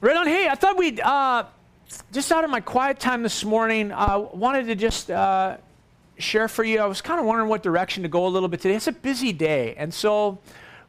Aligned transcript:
Right 0.00 0.16
on. 0.16 0.28
Hey, 0.28 0.46
I 0.48 0.54
thought 0.54 0.78
we'd, 0.78 1.00
uh, 1.00 1.44
just 2.12 2.30
out 2.30 2.44
of 2.44 2.50
my 2.50 2.60
quiet 2.60 3.00
time 3.00 3.24
this 3.24 3.44
morning, 3.44 3.90
I 3.90 4.14
uh, 4.14 4.18
wanted 4.32 4.68
to 4.68 4.76
just 4.76 5.10
uh, 5.10 5.56
share 6.18 6.46
for 6.46 6.62
you. 6.62 6.78
I 6.78 6.86
was 6.86 7.02
kind 7.02 7.18
of 7.18 7.26
wondering 7.26 7.48
what 7.48 7.64
direction 7.64 8.04
to 8.04 8.08
go 8.08 8.24
a 8.24 8.28
little 8.28 8.48
bit 8.48 8.60
today. 8.60 8.76
It's 8.76 8.86
a 8.86 8.92
busy 8.92 9.32
day. 9.32 9.74
And 9.76 9.92
so 9.92 10.38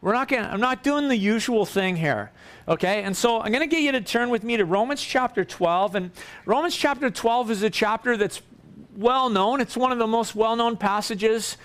we're 0.01 0.13
not 0.13 0.27
going 0.27 0.45
I'm 0.45 0.59
not 0.59 0.83
doing 0.83 1.07
the 1.07 1.17
usual 1.17 1.65
thing 1.65 1.95
here. 1.95 2.29
Okay? 2.67 3.01
And 3.01 3.17
so 3.17 3.41
I'm 3.41 3.51
going 3.51 3.67
to 3.67 3.75
get 3.75 3.81
you 3.81 3.93
to 3.93 4.01
turn 4.01 4.29
with 4.29 4.43
me 4.43 4.57
to 4.57 4.65
Romans 4.65 5.01
chapter 5.01 5.43
12. 5.43 5.95
And 5.95 6.11
Romans 6.45 6.75
chapter 6.75 7.09
12 7.09 7.49
is 7.49 7.63
a 7.63 7.69
chapter 7.71 8.15
that's 8.15 8.43
well 8.95 9.31
known. 9.31 9.59
It's 9.59 9.75
one 9.75 9.91
of 9.91 9.97
the 9.97 10.05
most 10.05 10.35
well 10.35 10.55
known 10.55 10.77
passages, 10.77 11.57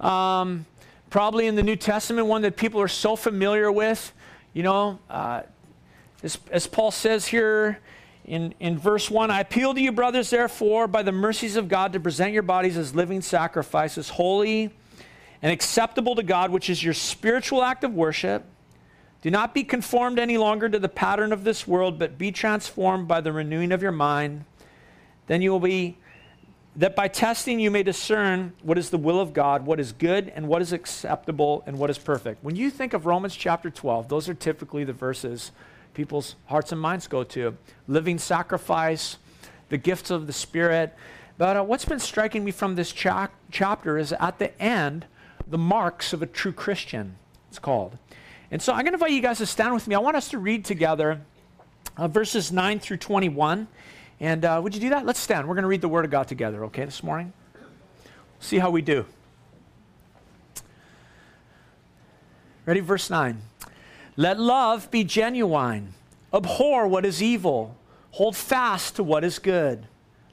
um, 0.00 0.66
probably 1.08 1.46
in 1.46 1.54
the 1.54 1.62
New 1.62 1.76
Testament, 1.76 2.26
one 2.26 2.42
that 2.42 2.56
people 2.56 2.80
are 2.80 2.88
so 2.88 3.14
familiar 3.14 3.70
with. 3.70 4.12
You 4.54 4.64
know, 4.64 4.98
uh, 5.08 5.42
as, 6.22 6.38
as 6.50 6.66
Paul 6.66 6.90
says 6.90 7.26
here 7.26 7.80
in, 8.24 8.54
in 8.60 8.78
verse 8.78 9.10
1 9.10 9.30
I 9.30 9.40
appeal 9.40 9.74
to 9.74 9.80
you, 9.80 9.92
brothers, 9.92 10.30
therefore, 10.30 10.86
by 10.86 11.02
the 11.02 11.12
mercies 11.12 11.56
of 11.56 11.68
God, 11.68 11.92
to 11.94 12.00
present 12.00 12.32
your 12.32 12.42
bodies 12.42 12.76
as 12.76 12.94
living 12.94 13.22
sacrifices, 13.22 14.10
holy 14.10 14.70
and 15.42 15.50
acceptable 15.50 16.14
to 16.14 16.22
God, 16.22 16.50
which 16.50 16.68
is 16.68 16.82
your 16.82 16.94
spiritual 16.94 17.62
act 17.62 17.84
of 17.84 17.94
worship. 17.94 18.44
Do 19.22 19.30
not 19.30 19.54
be 19.54 19.64
conformed 19.64 20.18
any 20.18 20.38
longer 20.38 20.68
to 20.68 20.78
the 20.78 20.88
pattern 20.88 21.32
of 21.32 21.44
this 21.44 21.66
world, 21.66 21.98
but 21.98 22.18
be 22.18 22.32
transformed 22.32 23.08
by 23.08 23.20
the 23.20 23.32
renewing 23.32 23.72
of 23.72 23.82
your 23.82 23.92
mind. 23.92 24.44
Then 25.26 25.42
you 25.42 25.50
will 25.50 25.60
be, 25.60 25.98
that 26.76 26.96
by 26.96 27.08
testing 27.08 27.60
you 27.60 27.70
may 27.70 27.82
discern 27.82 28.52
what 28.62 28.78
is 28.78 28.90
the 28.90 28.98
will 28.98 29.20
of 29.20 29.32
God, 29.32 29.66
what 29.66 29.80
is 29.80 29.92
good, 29.92 30.30
and 30.34 30.48
what 30.48 30.62
is 30.62 30.72
acceptable, 30.72 31.62
and 31.66 31.78
what 31.78 31.90
is 31.90 31.98
perfect. 31.98 32.42
When 32.42 32.56
you 32.56 32.70
think 32.70 32.92
of 32.92 33.06
Romans 33.06 33.36
chapter 33.36 33.70
12, 33.70 34.08
those 34.08 34.28
are 34.28 34.34
typically 34.34 34.84
the 34.84 34.92
verses 34.92 35.52
people's 35.94 36.36
hearts 36.46 36.72
and 36.72 36.80
minds 36.80 37.06
go 37.06 37.24
to 37.24 37.56
living 37.88 38.18
sacrifice, 38.18 39.16
the 39.68 39.78
gifts 39.78 40.10
of 40.10 40.26
the 40.26 40.32
Spirit. 40.32 40.94
But 41.38 41.56
uh, 41.56 41.64
what's 41.64 41.84
been 41.84 41.98
striking 41.98 42.44
me 42.44 42.50
from 42.50 42.74
this 42.74 42.92
cha- 42.92 43.30
chapter 43.50 43.98
is 43.98 44.12
at 44.12 44.38
the 44.38 44.60
end, 44.60 45.06
the 45.46 45.58
marks 45.58 46.12
of 46.12 46.22
a 46.22 46.26
true 46.26 46.52
Christian, 46.52 47.16
it's 47.48 47.58
called. 47.58 47.98
And 48.50 48.60
so 48.60 48.72
I'm 48.72 48.80
going 48.80 48.92
to 48.92 48.94
invite 48.94 49.12
you 49.12 49.22
guys 49.22 49.38
to 49.38 49.46
stand 49.46 49.74
with 49.74 49.86
me. 49.86 49.94
I 49.94 49.98
want 50.00 50.16
us 50.16 50.28
to 50.30 50.38
read 50.38 50.64
together 50.64 51.20
uh, 51.96 52.08
verses 52.08 52.50
9 52.50 52.80
through 52.80 52.96
21. 52.96 53.68
And 54.20 54.44
uh, 54.44 54.60
would 54.62 54.74
you 54.74 54.80
do 54.80 54.90
that? 54.90 55.06
Let's 55.06 55.20
stand. 55.20 55.48
We're 55.48 55.54
going 55.54 55.62
to 55.62 55.68
read 55.68 55.80
the 55.80 55.88
Word 55.88 56.04
of 56.04 56.10
God 56.10 56.28
together, 56.28 56.64
okay, 56.66 56.84
this 56.84 57.02
morning? 57.02 57.32
See 58.38 58.58
how 58.58 58.70
we 58.70 58.82
do. 58.82 59.06
Ready? 62.66 62.80
Verse 62.80 63.08
9. 63.08 63.40
Let 64.16 64.38
love 64.38 64.90
be 64.90 65.04
genuine. 65.04 65.94
Abhor 66.32 66.86
what 66.86 67.06
is 67.06 67.22
evil. 67.22 67.76
Hold 68.12 68.36
fast 68.36 68.96
to 68.96 69.02
what 69.02 69.24
is 69.24 69.38
good. 69.38 69.86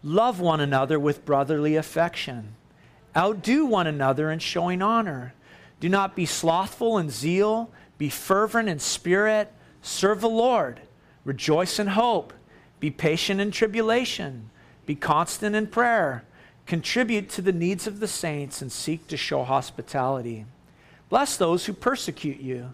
Love 0.04 0.40
one 0.40 0.60
another 0.60 1.00
with 1.00 1.26
brotherly 1.26 1.76
affection. 1.76 2.56
Outdo 3.16 3.66
one 3.66 3.88
another 3.88 4.32
in 4.32 4.40
showing 4.40 4.82
honor. 4.82 5.34
Do 5.80 5.90
not 5.90 6.16
be 6.16 6.26
slothful 6.26 6.98
in 6.98 7.10
zeal. 7.10 7.72
Be 7.98 8.10
fervent 8.10 8.70
in 8.70 8.80
spirit. 8.80 9.52
Serve 9.82 10.22
the 10.22 10.30
Lord. 10.30 10.82
Rejoice 11.24 11.80
in 11.80 11.88
hope. 11.88 12.34
Be 12.80 12.92
patient 12.92 13.42
in 13.42 13.52
tribulation. 13.52 14.50
Be 14.86 14.96
constant 14.96 15.56
in 15.56 15.68
prayer. 15.68 16.24
Contribute 16.66 17.30
to 17.30 17.42
the 17.42 17.52
needs 17.52 17.88
of 17.88 18.00
the 18.00 18.08
saints 18.08 18.62
and 18.62 18.72
seek 18.72 19.08
to 19.08 19.18
show 19.18 19.44
hospitality. 19.44 20.46
Bless 21.10 21.38
those 21.38 21.66
who 21.66 21.74
persecute 21.74 22.40
you. 22.40 22.74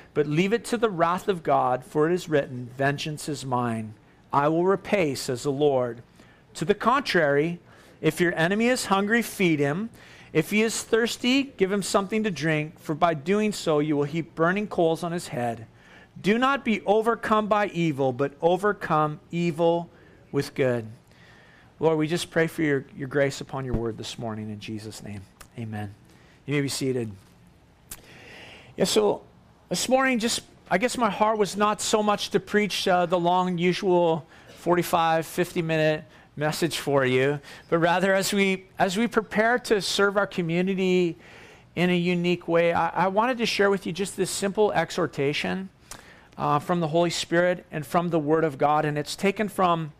but 0.13 0.27
leave 0.27 0.53
it 0.53 0.65
to 0.65 0.77
the 0.77 0.89
wrath 0.89 1.27
of 1.27 1.43
God, 1.43 1.83
for 1.83 2.09
it 2.09 2.13
is 2.13 2.29
written, 2.29 2.69
Vengeance 2.77 3.29
is 3.29 3.45
mine. 3.45 3.93
I 4.33 4.47
will 4.47 4.65
repay, 4.65 5.15
says 5.15 5.43
the 5.43 5.51
Lord. 5.51 6.03
To 6.55 6.65
the 6.65 6.73
contrary, 6.73 7.59
if 8.01 8.19
your 8.19 8.33
enemy 8.35 8.67
is 8.67 8.85
hungry, 8.85 9.21
feed 9.21 9.59
him. 9.59 9.89
If 10.33 10.51
he 10.51 10.61
is 10.61 10.83
thirsty, 10.83 11.43
give 11.43 11.71
him 11.71 11.83
something 11.83 12.23
to 12.23 12.31
drink, 12.31 12.79
for 12.79 12.95
by 12.95 13.13
doing 13.13 13.51
so 13.51 13.79
you 13.79 13.97
will 13.97 14.05
heap 14.05 14.35
burning 14.35 14.67
coals 14.67 15.03
on 15.03 15.11
his 15.11 15.29
head. 15.29 15.67
Do 16.21 16.37
not 16.37 16.63
be 16.63 16.81
overcome 16.81 17.47
by 17.47 17.67
evil, 17.67 18.13
but 18.13 18.33
overcome 18.41 19.19
evil 19.29 19.89
with 20.31 20.53
good. 20.53 20.87
Lord, 21.79 21.97
we 21.97 22.07
just 22.07 22.29
pray 22.29 22.47
for 22.47 22.61
your, 22.61 22.85
your 22.95 23.07
grace 23.07 23.41
upon 23.41 23.65
your 23.65 23.73
word 23.73 23.97
this 23.97 24.19
morning 24.19 24.49
in 24.49 24.59
Jesus' 24.59 25.03
name. 25.03 25.21
Amen. 25.57 25.93
You 26.45 26.53
may 26.53 26.61
be 26.61 26.69
seated. 26.69 27.11
Yeah, 28.77 28.85
so 28.85 29.23
this 29.71 29.87
morning, 29.87 30.19
just 30.19 30.41
I 30.69 30.77
guess 30.77 30.97
my 30.97 31.09
heart 31.09 31.37
was 31.37 31.55
not 31.55 31.79
so 31.79 32.03
much 32.03 32.31
to 32.31 32.41
preach 32.41 32.89
uh, 32.89 33.05
the 33.05 33.17
long, 33.17 33.57
usual 33.57 34.27
45, 34.57 35.25
50 35.25 35.61
minute 35.61 36.03
message 36.35 36.77
for 36.77 37.05
you, 37.05 37.39
but 37.69 37.77
rather 37.77 38.13
as 38.13 38.33
we 38.33 38.65
as 38.77 38.97
we 38.97 39.07
prepare 39.07 39.57
to 39.59 39.81
serve 39.81 40.17
our 40.17 40.27
community 40.27 41.15
in 41.73 41.89
a 41.89 41.95
unique 41.95 42.49
way, 42.49 42.73
I, 42.73 43.05
I 43.05 43.07
wanted 43.07 43.37
to 43.37 43.45
share 43.45 43.69
with 43.69 43.85
you 43.85 43.93
just 43.93 44.17
this 44.17 44.29
simple 44.29 44.73
exhortation 44.73 45.69
uh, 46.37 46.59
from 46.59 46.81
the 46.81 46.89
Holy 46.89 47.09
Spirit 47.09 47.65
and 47.71 47.87
from 47.87 48.09
the 48.09 48.19
Word 48.19 48.43
of 48.43 48.57
God, 48.57 48.83
and 48.83 48.97
it's 48.97 49.15
taken 49.15 49.47
from 49.47 49.93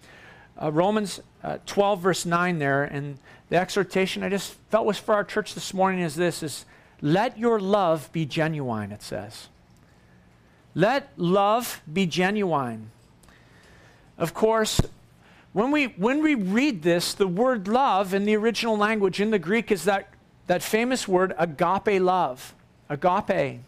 uh, 0.62 0.70
Romans 0.70 1.22
uh, 1.46 1.60
12 1.66 2.02
verse 2.02 2.26
9 2.26 2.60
there, 2.60 2.84
and 2.84 3.20
the 3.48 3.56
exhortation 3.56 4.22
I 4.22 4.28
just 4.28 4.52
felt 4.70 4.86
was 4.86 4.98
for 4.98 5.16
our 5.16 5.24
church 5.24 5.54
this 5.54 5.74
morning 5.74 6.02
is 6.02 6.18
this: 6.18 6.44
is 6.44 6.66
let 7.02 7.38
your 7.38 7.58
love 7.58 8.12
be 8.12 8.26
genuine. 8.26 8.92
It 8.92 9.02
says. 9.02 9.48
Let 10.74 11.12
love 11.18 11.82
be 11.92 12.06
genuine. 12.06 12.92
Of 14.18 14.34
course, 14.34 14.80
when 15.54 15.72
we, 15.72 15.86
when 15.86 16.22
we 16.22 16.36
read 16.36 16.82
this, 16.82 17.14
the 17.14 17.28
word 17.28 17.68
love 17.68 18.14
in 18.14 18.26
the 18.26 18.36
original 18.38 18.78
language 18.78 19.20
in 19.20 19.32
the 19.32 19.40
Greek 19.40 19.72
is 19.72 19.84
that, 19.84 20.10
that 20.48 20.64
famous 20.64 21.08
word 21.08 21.34
agape 21.38 22.02
love. 22.02 22.54
Agape. 22.90 23.60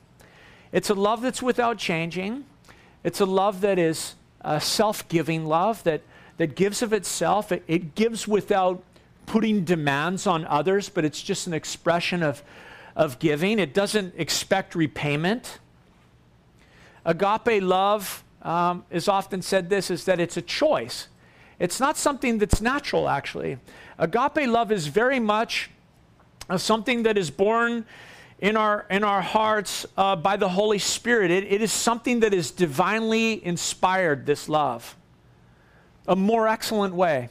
It's 0.71 0.89
a 0.89 0.93
love 0.93 1.21
that's 1.21 1.41
without 1.41 1.77
changing. 1.77 2.45
It's 3.03 3.19
a 3.19 3.25
love 3.25 3.61
that 3.61 3.77
is 3.77 4.15
uh, 4.43 4.55
a 4.57 4.61
self 4.61 5.07
giving 5.09 5.45
love 5.45 5.83
that, 5.83 6.01
that 6.37 6.55
gives 6.55 6.81
of 6.81 6.93
itself. 6.93 7.51
It, 7.51 7.63
it 7.67 7.95
gives 7.95 8.27
without 8.27 8.81
putting 9.25 9.63
demands 9.63 10.25
on 10.25 10.45
others, 10.45 10.89
but 10.89 11.03
it's 11.03 11.21
just 11.21 11.47
an 11.47 11.53
expression 11.53 12.23
of, 12.23 12.43
of 12.95 13.19
giving. 13.19 13.59
It 13.59 13.73
doesn't 13.73 14.13
expect 14.17 14.73
repayment. 14.73 15.59
Agape 17.05 17.61
love 17.61 18.23
um, 18.41 18.85
is 18.89 19.07
often 19.07 19.41
said 19.41 19.69
this 19.69 19.91
is 19.91 20.05
that 20.05 20.19
it's 20.19 20.37
a 20.37 20.41
choice. 20.41 21.07
It's 21.59 21.79
not 21.79 21.97
something 21.97 22.37
that's 22.37 22.61
natural, 22.61 23.07
actually. 23.07 23.57
Agape 23.97 24.47
love 24.47 24.71
is 24.71 24.87
very 24.87 25.19
much 25.19 25.69
uh, 26.49 26.57
something 26.57 27.03
that 27.03 27.17
is 27.17 27.29
born 27.29 27.85
in 28.39 28.57
our, 28.57 28.85
in 28.89 29.03
our 29.03 29.21
hearts 29.21 29.85
uh, 29.97 30.15
by 30.15 30.35
the 30.35 30.49
Holy 30.49 30.79
Spirit. 30.79 31.31
It, 31.31 31.45
it 31.45 31.61
is 31.61 31.71
something 31.71 32.19
that 32.21 32.33
is 32.33 32.51
divinely 32.51 33.45
inspired, 33.45 34.25
this 34.25 34.49
love. 34.49 34.97
A 36.07 36.15
more 36.15 36.47
excellent 36.47 36.93
way 36.93 37.29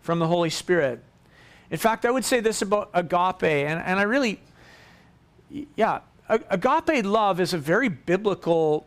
from 0.00 0.20
the 0.20 0.26
Holy 0.28 0.50
Spirit. 0.50 1.02
In 1.70 1.78
fact, 1.78 2.04
I 2.04 2.10
would 2.12 2.24
say 2.24 2.38
this 2.38 2.62
about 2.62 2.90
agape, 2.94 3.42
and, 3.42 3.80
and 3.80 3.98
I 3.98 4.04
really, 4.04 4.40
yeah, 5.74 6.00
agape 6.28 7.04
love 7.04 7.40
is 7.40 7.52
a 7.52 7.58
very 7.58 7.88
biblical 7.88 8.86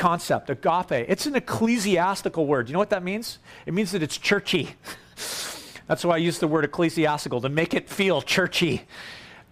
concept, 0.00 0.50
agape. 0.50 1.06
It's 1.08 1.26
an 1.26 1.36
ecclesiastical 1.36 2.46
word. 2.46 2.68
You 2.68 2.72
know 2.72 2.78
what 2.78 2.90
that 2.90 3.04
means? 3.04 3.38
It 3.66 3.74
means 3.74 3.92
that 3.92 4.02
it's 4.02 4.16
churchy. 4.16 4.70
That's 5.86 6.04
why 6.04 6.14
I 6.14 6.16
use 6.16 6.38
the 6.38 6.48
word 6.48 6.64
ecclesiastical 6.64 7.40
to 7.42 7.48
make 7.48 7.74
it 7.74 7.88
feel 7.88 8.22
churchy. 8.22 8.86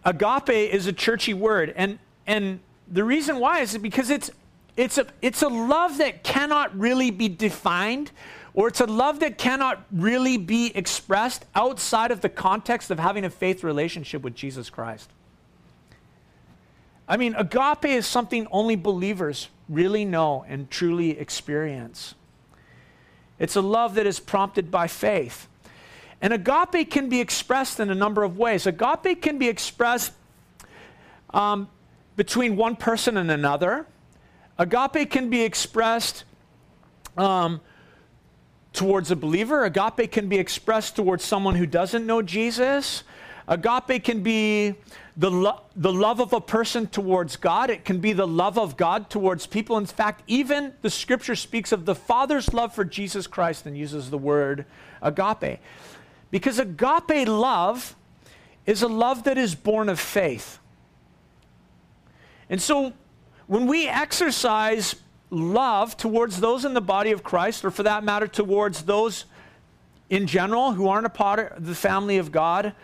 Agape 0.04 0.48
is 0.48 0.86
a 0.86 0.92
churchy 0.92 1.34
word, 1.34 1.74
and 1.76 1.98
and 2.26 2.60
the 2.90 3.04
reason 3.04 3.38
why 3.38 3.60
is 3.60 3.76
because 3.76 4.08
it's 4.08 4.30
it's 4.76 4.96
a 4.96 5.06
it's 5.20 5.42
a 5.42 5.48
love 5.48 5.98
that 5.98 6.24
cannot 6.24 6.76
really 6.78 7.10
be 7.10 7.28
defined, 7.28 8.10
or 8.54 8.68
it's 8.68 8.80
a 8.80 8.86
love 8.86 9.20
that 9.20 9.36
cannot 9.36 9.84
really 9.92 10.38
be 10.38 10.74
expressed 10.74 11.44
outside 11.54 12.10
of 12.10 12.22
the 12.22 12.28
context 12.28 12.90
of 12.90 12.98
having 12.98 13.24
a 13.24 13.30
faith 13.30 13.62
relationship 13.62 14.22
with 14.22 14.34
Jesus 14.34 14.70
Christ. 14.70 15.10
I 17.08 17.16
mean, 17.16 17.34
agape 17.36 17.86
is 17.86 18.06
something 18.06 18.46
only 18.50 18.76
believers 18.76 19.48
really 19.68 20.04
know 20.04 20.44
and 20.46 20.70
truly 20.70 21.18
experience. 21.18 22.14
It's 23.38 23.56
a 23.56 23.62
love 23.62 23.94
that 23.94 24.06
is 24.06 24.20
prompted 24.20 24.70
by 24.70 24.88
faith. 24.88 25.48
And 26.20 26.32
agape 26.32 26.90
can 26.90 27.08
be 27.08 27.20
expressed 27.20 27.80
in 27.80 27.90
a 27.90 27.94
number 27.94 28.24
of 28.24 28.36
ways. 28.36 28.66
Agape 28.66 29.22
can 29.22 29.38
be 29.38 29.48
expressed 29.48 30.12
um, 31.30 31.68
between 32.16 32.56
one 32.56 32.76
person 32.76 33.16
and 33.16 33.30
another. 33.30 33.86
Agape 34.58 35.10
can 35.10 35.30
be 35.30 35.42
expressed 35.42 36.24
um, 37.16 37.60
towards 38.72 39.10
a 39.10 39.16
believer. 39.16 39.64
Agape 39.64 40.10
can 40.10 40.28
be 40.28 40.38
expressed 40.38 40.96
towards 40.96 41.24
someone 41.24 41.54
who 41.54 41.66
doesn't 41.66 42.04
know 42.04 42.20
Jesus. 42.20 43.04
Agape 43.48 44.04
can 44.04 44.22
be 44.22 44.74
the, 45.16 45.30
lo- 45.30 45.62
the 45.74 45.92
love 45.92 46.20
of 46.20 46.32
a 46.34 46.40
person 46.40 46.86
towards 46.86 47.36
God. 47.36 47.70
It 47.70 47.84
can 47.84 47.98
be 47.98 48.12
the 48.12 48.26
love 48.26 48.58
of 48.58 48.76
God 48.76 49.08
towards 49.08 49.46
people. 49.46 49.78
In 49.78 49.86
fact, 49.86 50.22
even 50.26 50.74
the 50.82 50.90
scripture 50.90 51.34
speaks 51.34 51.72
of 51.72 51.86
the 51.86 51.94
Father's 51.94 52.52
love 52.52 52.74
for 52.74 52.84
Jesus 52.84 53.26
Christ 53.26 53.66
and 53.66 53.76
uses 53.76 54.10
the 54.10 54.18
word 54.18 54.66
agape. 55.02 55.60
Because 56.30 56.58
agape 56.58 57.26
love 57.26 57.96
is 58.66 58.82
a 58.82 58.88
love 58.88 59.24
that 59.24 59.38
is 59.38 59.54
born 59.54 59.88
of 59.88 59.98
faith. 59.98 60.58
And 62.50 62.60
so 62.60 62.92
when 63.46 63.66
we 63.66 63.88
exercise 63.88 64.94
love 65.30 65.96
towards 65.96 66.38
those 66.40 66.66
in 66.66 66.74
the 66.74 66.80
body 66.82 67.12
of 67.12 67.22
Christ, 67.22 67.64
or 67.64 67.70
for 67.70 67.82
that 67.82 68.04
matter, 68.04 68.26
towards 68.26 68.82
those 68.82 69.24
in 70.10 70.26
general 70.26 70.72
who 70.72 70.86
aren't 70.88 71.06
a 71.06 71.10
part 71.10 71.52
of 71.52 71.66
the 71.66 71.74
family 71.74 72.18
of 72.18 72.30
God, 72.30 72.74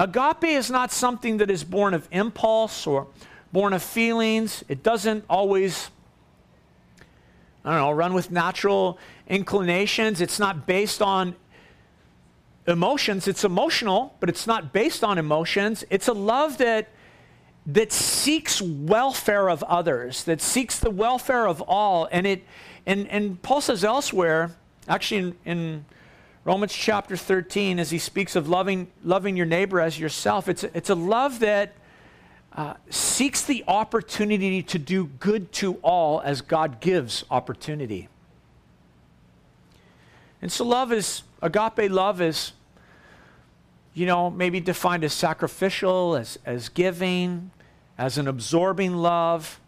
Agape 0.00 0.44
is 0.44 0.70
not 0.70 0.90
something 0.90 1.36
that 1.36 1.50
is 1.50 1.62
born 1.62 1.92
of 1.92 2.08
impulse 2.10 2.86
or 2.86 3.06
born 3.52 3.74
of 3.74 3.82
feelings. 3.82 4.64
It 4.66 4.82
doesn't 4.82 5.26
always, 5.28 5.90
I 7.66 7.72
don't 7.72 7.80
know, 7.80 7.90
run 7.92 8.14
with 8.14 8.30
natural 8.30 8.98
inclinations. 9.28 10.22
It's 10.22 10.38
not 10.38 10.66
based 10.66 11.02
on 11.02 11.36
emotions. 12.66 13.28
It's 13.28 13.44
emotional, 13.44 14.16
but 14.20 14.30
it's 14.30 14.46
not 14.46 14.72
based 14.72 15.04
on 15.04 15.18
emotions. 15.18 15.84
It's 15.90 16.08
a 16.08 16.14
love 16.14 16.56
that 16.58 16.88
that 17.66 17.92
seeks 17.92 18.62
welfare 18.62 19.50
of 19.50 19.62
others, 19.64 20.24
that 20.24 20.40
seeks 20.40 20.78
the 20.78 20.90
welfare 20.90 21.46
of 21.46 21.60
all. 21.60 22.08
And 22.10 22.26
it 22.26 22.44
and, 22.86 23.06
and 23.08 23.42
Paul 23.42 23.60
says 23.60 23.84
elsewhere, 23.84 24.52
actually 24.88 25.18
in, 25.18 25.36
in 25.44 25.84
Romans 26.42 26.72
chapter 26.72 27.18
13, 27.18 27.78
as 27.78 27.90
he 27.90 27.98
speaks 27.98 28.34
of 28.34 28.48
loving, 28.48 28.88
loving 29.04 29.36
your 29.36 29.44
neighbor 29.44 29.78
as 29.78 29.98
yourself, 29.98 30.48
it's, 30.48 30.64
it's 30.64 30.88
a 30.88 30.94
love 30.94 31.40
that 31.40 31.74
uh, 32.54 32.74
seeks 32.88 33.42
the 33.44 33.62
opportunity 33.68 34.62
to 34.62 34.78
do 34.78 35.04
good 35.04 35.52
to 35.52 35.74
all 35.82 36.20
as 36.22 36.40
God 36.40 36.80
gives 36.80 37.24
opportunity. 37.30 38.08
And 40.40 40.50
so, 40.50 40.64
love 40.64 40.92
is, 40.92 41.24
agape 41.42 41.90
love 41.90 42.22
is, 42.22 42.52
you 43.92 44.06
know, 44.06 44.30
maybe 44.30 44.60
defined 44.60 45.04
as 45.04 45.12
sacrificial, 45.12 46.16
as, 46.16 46.38
as 46.46 46.70
giving, 46.70 47.50
as 47.98 48.16
an 48.16 48.26
absorbing 48.26 48.96
love. 48.96 49.60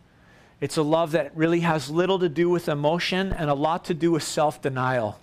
It's 0.62 0.78
a 0.78 0.82
love 0.82 1.12
that 1.12 1.36
really 1.36 1.60
has 1.60 1.90
little 1.90 2.18
to 2.20 2.30
do 2.30 2.48
with 2.48 2.66
emotion 2.66 3.30
and 3.30 3.50
a 3.50 3.54
lot 3.54 3.84
to 3.86 3.94
do 3.94 4.10
with 4.10 4.22
self 4.22 4.62
denial 4.62 5.18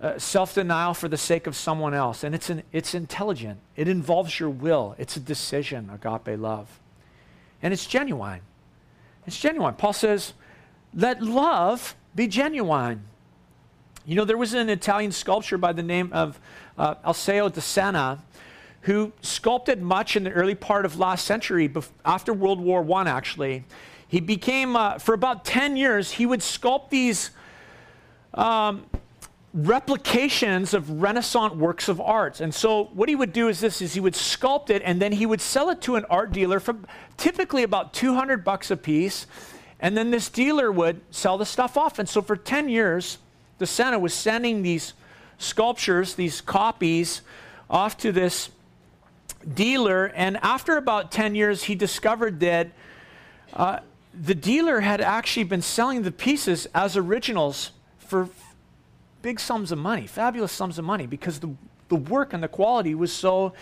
uh, 0.00 0.18
self 0.18 0.54
denial 0.54 0.94
for 0.94 1.08
the 1.08 1.16
sake 1.16 1.46
of 1.46 1.56
someone 1.56 1.94
else. 1.94 2.24
And 2.24 2.34
it's, 2.34 2.50
an, 2.50 2.62
it's 2.72 2.94
intelligent, 2.94 3.58
it 3.76 3.88
involves 3.88 4.38
your 4.38 4.50
will, 4.50 4.94
it's 4.98 5.16
a 5.16 5.20
decision, 5.20 5.90
agape 5.90 6.38
love. 6.38 6.80
And 7.62 7.72
it's 7.72 7.86
genuine. 7.86 8.40
It's 9.26 9.38
genuine. 9.38 9.74
Paul 9.74 9.92
says, 9.92 10.32
let 10.94 11.22
love 11.22 11.96
be 12.14 12.28
genuine. 12.28 13.02
You 14.06 14.14
know, 14.14 14.24
there 14.24 14.38
was 14.38 14.54
an 14.54 14.70
Italian 14.70 15.12
sculptor 15.12 15.58
by 15.58 15.72
the 15.72 15.82
name 15.82 16.10
of 16.12 16.40
uh, 16.78 16.94
Alceo 17.04 17.50
Dossena 17.50 18.20
who 18.82 19.12
sculpted 19.20 19.82
much 19.82 20.16
in 20.16 20.24
the 20.24 20.30
early 20.30 20.54
part 20.54 20.86
of 20.86 20.98
last 20.98 21.24
century, 21.24 21.68
bef- 21.68 21.90
after 22.04 22.32
World 22.32 22.60
War 22.60 22.86
I, 22.94 23.08
actually. 23.08 23.64
He 24.06 24.20
became, 24.20 24.76
uh, 24.76 24.98
for 24.98 25.12
about 25.12 25.44
10 25.44 25.76
years, 25.76 26.12
he 26.12 26.24
would 26.24 26.40
sculpt 26.40 26.88
these 26.90 27.30
um, 28.34 28.86
replications 29.54 30.74
of 30.74 31.02
Renaissance 31.02 31.54
works 31.54 31.88
of 31.88 32.00
art. 32.00 32.40
And 32.40 32.54
so 32.54 32.84
what 32.92 33.08
he 33.08 33.14
would 33.14 33.32
do 33.32 33.48
is 33.48 33.60
this 33.60 33.80
is 33.80 33.94
he 33.94 34.00
would 34.00 34.14
sculpt 34.14 34.70
it 34.70 34.82
and 34.84 35.00
then 35.00 35.12
he 35.12 35.26
would 35.26 35.40
sell 35.40 35.70
it 35.70 35.80
to 35.82 35.96
an 35.96 36.04
art 36.10 36.32
dealer 36.32 36.60
for 36.60 36.76
typically 37.16 37.62
about 37.62 37.94
200 37.94 38.44
bucks 38.44 38.70
a 38.70 38.76
piece. 38.76 39.26
And 39.80 39.96
then 39.96 40.10
this 40.10 40.28
dealer 40.28 40.70
would 40.70 41.00
sell 41.10 41.38
the 41.38 41.46
stuff 41.46 41.76
off. 41.76 41.98
And 41.98 42.08
so 42.08 42.20
for 42.20 42.36
10 42.36 42.68
years, 42.68 43.18
the 43.58 43.66
Sena 43.66 43.98
was 43.98 44.12
sending 44.12 44.62
these 44.62 44.92
sculptures, 45.38 46.14
these 46.14 46.40
copies, 46.40 47.22
off 47.70 47.96
to 47.98 48.12
this 48.12 48.50
dealer. 49.54 50.06
And 50.06 50.36
after 50.38 50.76
about 50.76 51.10
10 51.10 51.34
years, 51.34 51.64
he 51.64 51.74
discovered 51.74 52.40
that 52.40 52.68
uh, 53.54 53.80
the 54.12 54.34
dealer 54.34 54.80
had 54.80 55.00
actually 55.00 55.44
been 55.44 55.62
selling 55.62 56.02
the 56.02 56.12
pieces 56.12 56.66
as 56.74 56.96
originals 56.96 57.70
for 57.98 58.28
big 59.22 59.40
sums 59.40 59.72
of 59.72 59.78
money, 59.78 60.06
fabulous 60.06 60.52
sums 60.52 60.78
of 60.78 60.84
money, 60.84 61.06
because 61.06 61.40
the, 61.40 61.54
the 61.88 61.96
work 61.96 62.32
and 62.32 62.42
the 62.42 62.48
quality 62.48 62.94
was 62.94 63.12
so 63.12 63.52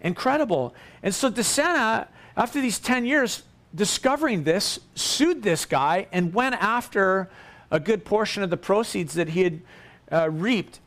incredible. 0.00 0.74
And 1.02 1.14
so 1.14 1.30
Dossena, 1.30 2.08
after 2.36 2.60
these 2.60 2.78
10 2.78 3.04
years, 3.04 3.42
discovering 3.74 4.44
this, 4.44 4.80
sued 4.94 5.42
this 5.42 5.64
guy 5.64 6.06
and 6.12 6.32
went 6.32 6.54
after 6.56 7.30
a 7.70 7.78
good 7.78 8.04
portion 8.04 8.42
of 8.42 8.50
the 8.50 8.56
proceeds 8.56 9.14
that 9.14 9.30
he 9.30 9.42
had 9.42 9.60
uh, 10.10 10.30
reaped. 10.30 10.80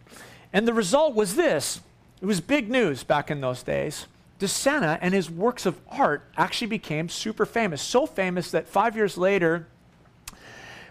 And 0.53 0.67
the 0.67 0.73
result 0.73 1.15
was 1.15 1.35
this 1.35 1.81
it 2.21 2.25
was 2.25 2.39
big 2.39 2.69
news 2.69 3.03
back 3.03 3.31
in 3.31 3.41
those 3.41 3.63
days. 3.63 4.05
Dossena 4.39 4.97
and 5.01 5.13
his 5.13 5.29
works 5.29 5.65
of 5.65 5.79
art 5.89 6.23
actually 6.35 6.67
became 6.67 7.09
super 7.09 7.45
famous. 7.45 7.81
So 7.81 8.07
famous 8.07 8.51
that 8.51 8.67
five 8.67 8.95
years 8.95 9.17
later, 9.17 9.67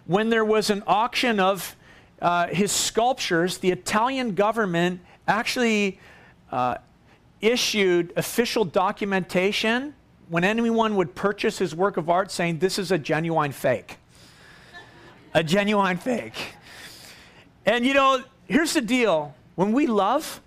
when 0.07 0.31
there 0.31 0.45
was 0.45 0.71
an 0.71 0.83
auction 0.87 1.41
of 1.41 1.75
uh, 2.21 2.49
his 2.49 2.71
sculptures, 2.71 3.59
the 3.59 3.71
Italian 3.71 4.35
government 4.35 5.01
actually 5.27 5.99
uh, 6.53 6.77
issued 7.41 8.13
official 8.17 8.65
documentation 8.65 9.95
when 10.29 10.45
anyone 10.45 10.97
would 10.97 11.15
purchase 11.15 11.59
his 11.59 11.75
work 11.75 11.97
of 11.97 12.09
art 12.09 12.31
saying 12.31 12.59
this 12.59 12.79
is 12.79 12.93
a 12.93 12.99
genuine 12.99 13.53
fake. 13.53 13.97
a 15.35 15.43
genuine 15.43 15.97
fake. 15.97 16.55
And 17.67 17.85
you 17.87 17.95
know, 17.95 18.23
here's 18.47 18.75
the 18.75 18.81
deal 18.81 19.35
when 19.55 19.73
we 19.73 19.87
love, 19.87 20.41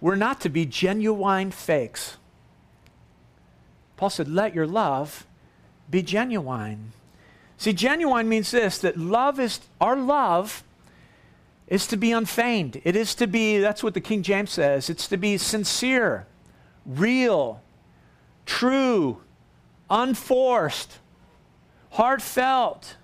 we're 0.00 0.16
not 0.16 0.40
to 0.42 0.48
be 0.48 0.66
genuine 0.66 1.50
fakes. 1.50 2.16
Paul 3.96 4.10
said, 4.10 4.28
let 4.28 4.54
your 4.54 4.66
love 4.66 5.26
be 5.90 6.02
genuine. 6.02 6.92
See, 7.56 7.72
genuine 7.72 8.28
means 8.28 8.50
this 8.50 8.78
that 8.78 8.98
love 8.98 9.40
is, 9.40 9.60
our 9.80 9.96
love 9.96 10.62
is 11.68 11.86
to 11.88 11.96
be 11.96 12.12
unfeigned. 12.12 12.80
It 12.84 12.94
is 12.96 13.14
to 13.16 13.26
be, 13.26 13.58
that's 13.58 13.82
what 13.82 13.94
the 13.94 14.00
King 14.00 14.22
James 14.22 14.50
says, 14.50 14.88
it's 14.88 15.08
to 15.08 15.16
be 15.16 15.36
sincere, 15.36 16.26
real, 16.84 17.60
true, 18.44 19.20
unforced, 19.90 20.98
heartfelt. 21.90 22.96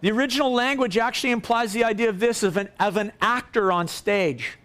The 0.00 0.10
original 0.10 0.52
language 0.52 0.98
actually 0.98 1.30
implies 1.30 1.72
the 1.72 1.84
idea 1.84 2.08
of 2.08 2.18
this 2.18 2.42
of 2.42 2.56
an, 2.56 2.68
of 2.78 2.96
an 2.96 3.12
actor 3.20 3.70
on 3.70 3.88
stage. 3.88 4.58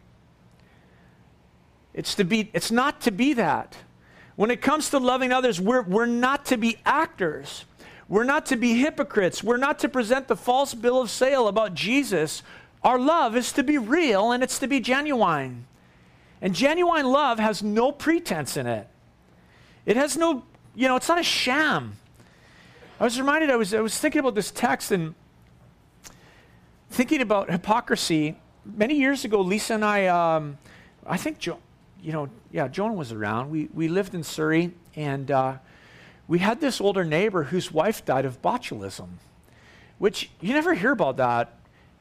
It's, 1.93 2.15
to 2.15 2.23
be, 2.23 2.49
it's 2.53 2.71
not 2.71 3.01
to 3.01 3.11
be 3.11 3.33
that. 3.33 3.75
When 4.35 4.51
it 4.51 4.61
comes 4.61 4.89
to 4.91 4.99
loving 4.99 5.31
others, 5.31 5.59
we're, 5.59 5.81
we're 5.81 6.05
not 6.05 6.45
to 6.47 6.57
be 6.57 6.77
actors. 6.85 7.65
We're 8.07 8.23
not 8.23 8.45
to 8.47 8.55
be 8.55 8.75
hypocrites. 8.75 9.43
We're 9.43 9.57
not 9.57 9.79
to 9.79 9.89
present 9.89 10.27
the 10.27 10.35
false 10.35 10.73
bill 10.73 11.01
of 11.01 11.09
sale 11.09 11.47
about 11.47 11.73
Jesus. 11.73 12.43
Our 12.83 12.99
love 12.99 13.35
is 13.35 13.51
to 13.53 13.63
be 13.63 13.77
real 13.77 14.31
and 14.31 14.43
it's 14.43 14.59
to 14.59 14.67
be 14.67 14.79
genuine. 14.79 15.65
And 16.41 16.53
genuine 16.53 17.05
love 17.05 17.39
has 17.39 17.63
no 17.63 17.91
pretense 17.91 18.57
in 18.57 18.67
it. 18.67 18.87
It 19.85 19.97
has 19.97 20.17
no, 20.17 20.43
you 20.75 20.87
know, 20.87 20.95
it's 20.95 21.07
not 21.07 21.19
a 21.19 21.23
sham. 21.23 21.97
I 22.99 23.03
was 23.03 23.19
reminded, 23.19 23.49
I 23.49 23.55
was, 23.55 23.73
I 23.73 23.81
was 23.81 23.97
thinking 23.97 24.19
about 24.19 24.35
this 24.35 24.51
text 24.51 24.91
and 24.91 25.15
thinking 26.89 27.21
about 27.21 27.49
hypocrisy. 27.49 28.37
Many 28.65 28.95
years 28.95 29.25
ago, 29.25 29.41
Lisa 29.41 29.75
and 29.75 29.85
I, 29.85 30.07
um, 30.07 30.57
I 31.05 31.17
think, 31.17 31.39
jo- 31.39 31.59
you 32.01 32.11
know, 32.11 32.29
yeah, 32.51 32.67
Joan 32.67 32.95
was 32.95 33.11
around. 33.11 33.49
We, 33.49 33.69
we 33.73 33.87
lived 33.87 34.13
in 34.13 34.23
Surrey 34.23 34.71
and 34.95 35.29
uh, 35.31 35.57
we 36.27 36.39
had 36.39 36.59
this 36.59 36.81
older 36.81 37.03
neighbor 37.03 37.43
whose 37.43 37.71
wife 37.71 38.03
died 38.03 38.25
of 38.25 38.41
botulism, 38.41 39.07
which 39.97 40.29
you 40.41 40.53
never 40.53 40.73
hear 40.73 40.91
about 40.91 41.17
that 41.17 41.53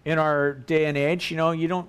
in 0.07 0.19
our 0.19 0.55
day 0.55 0.87
and 0.87 0.97
age. 0.97 1.31
You 1.31 1.37
know, 1.37 1.51
you 1.51 1.69
don't, 1.69 1.89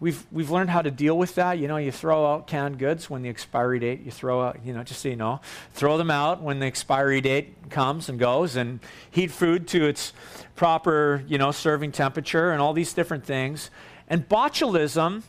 we've, 0.00 0.26
we've 0.32 0.50
learned 0.50 0.68
how 0.68 0.82
to 0.82 0.90
deal 0.90 1.16
with 1.16 1.36
that. 1.36 1.58
You 1.58 1.68
know, 1.68 1.76
you 1.76 1.92
throw 1.92 2.26
out 2.26 2.46
canned 2.46 2.78
goods 2.78 3.08
when 3.08 3.22
the 3.22 3.28
expiry 3.30 3.78
date, 3.78 4.02
you 4.04 4.10
throw 4.10 4.42
out, 4.42 4.58
you 4.64 4.74
know, 4.74 4.82
just 4.82 5.00
so 5.00 5.08
you 5.08 5.16
know, 5.16 5.40
throw 5.72 5.96
them 5.96 6.10
out 6.10 6.42
when 6.42 6.58
the 6.58 6.66
expiry 6.66 7.20
date 7.20 7.70
comes 7.70 8.08
and 8.08 8.18
goes 8.18 8.56
and 8.56 8.80
heat 9.10 9.30
food 9.30 9.68
to 9.68 9.86
its 9.86 10.12
proper, 10.56 11.22
you 11.28 11.38
know, 11.38 11.52
serving 11.52 11.92
temperature 11.92 12.50
and 12.50 12.60
all 12.60 12.72
these 12.72 12.92
different 12.92 13.24
things. 13.24 13.70
And 14.08 14.28
botulism, 14.28 15.22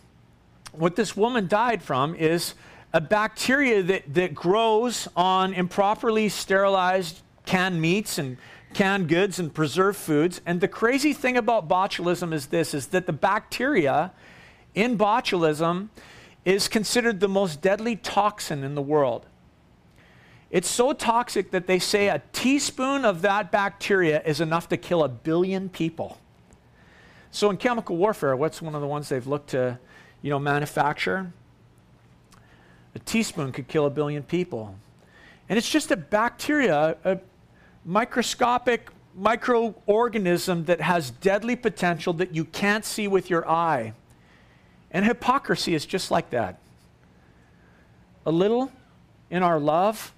what 0.74 0.96
this 0.96 1.15
woman 1.15 1.48
died 1.48 1.84
from 1.84 2.15
is 2.15 2.55
a 2.93 3.00
bacteria 3.00 3.84
that, 3.84 4.12
that 4.13 4.34
grows 4.34 5.08
on 5.15 5.53
improperly 5.53 6.29
sterilized 6.29 7.22
canned 7.46 7.79
meats 7.79 8.17
and 8.17 8.38
canned 8.74 9.08
goods 9.08 9.40
and 9.40 9.54
preserved 9.54 9.98
foods. 9.98 10.42
And 10.46 10.62
the 10.62 10.68
crazy 10.68 11.13
thing 11.13 11.38
about 11.38 11.68
botulism 11.68 12.34
is 12.34 12.48
this 12.48 12.74
is 12.74 12.88
that 12.88 13.06
the 13.06 13.13
bacteria 13.13 14.12
in 14.74 14.98
botulism 14.98 15.90
is 16.46 16.68
considered 16.68 17.20
the 17.20 17.28
most 17.28 17.62
deadly 17.62 17.96
toxin 17.96 18.63
in 18.63 18.75
the 18.75 18.82
world. 18.82 19.25
It's 20.50 20.70
so 20.70 20.92
toxic 20.92 21.51
that 21.51 21.68
they 21.68 21.80
say 21.80 22.10
a 22.10 22.22
teaspoon 22.34 23.06
of 23.06 23.22
that 23.22 23.51
bacteria 23.51 24.22
is 24.24 24.42
enough 24.42 24.68
to 24.70 24.78
kill 24.78 25.04
a 25.04 25.10
billion 25.10 25.70
people. 25.70 26.18
So 27.32 27.50
in 27.50 27.58
chemical 27.58 27.96
warfare, 27.96 28.36
what's 28.36 28.62
one 28.62 28.75
of 28.75 28.82
the 28.82 28.88
ones 28.88 29.08
they've 29.08 29.25
looked 29.25 29.51
to, 29.51 29.80
you 30.22 30.30
know, 30.30 30.40
manufacture? 30.40 31.32
A 32.94 33.00
teaspoon 33.00 33.54
could 33.54 33.70
kill 33.70 33.86
a 33.86 33.90
billion 33.90 34.24
people. 34.24 34.75
And 35.48 35.58
it's 35.58 35.70
just 35.70 35.92
a 35.92 35.98
bacteria, 35.98 36.98
a 37.06 37.20
microscopic 37.85 38.89
microorganism 39.19 40.65
that 40.65 40.81
has 40.81 41.11
deadly 41.11 41.55
potential 41.55 42.13
that 42.13 42.33
you 42.33 42.45
can't 42.45 42.85
see 42.85 43.07
with 43.07 43.29
your 43.29 43.47
eye. 43.50 43.93
And 44.91 45.05
hypocrisy 45.05 45.73
is 45.73 45.85
just 45.85 46.11
like 46.11 46.29
that. 46.31 46.59
A 48.25 48.31
little 48.31 48.71
in 49.29 49.43
our 49.43 49.59
love 49.59 50.13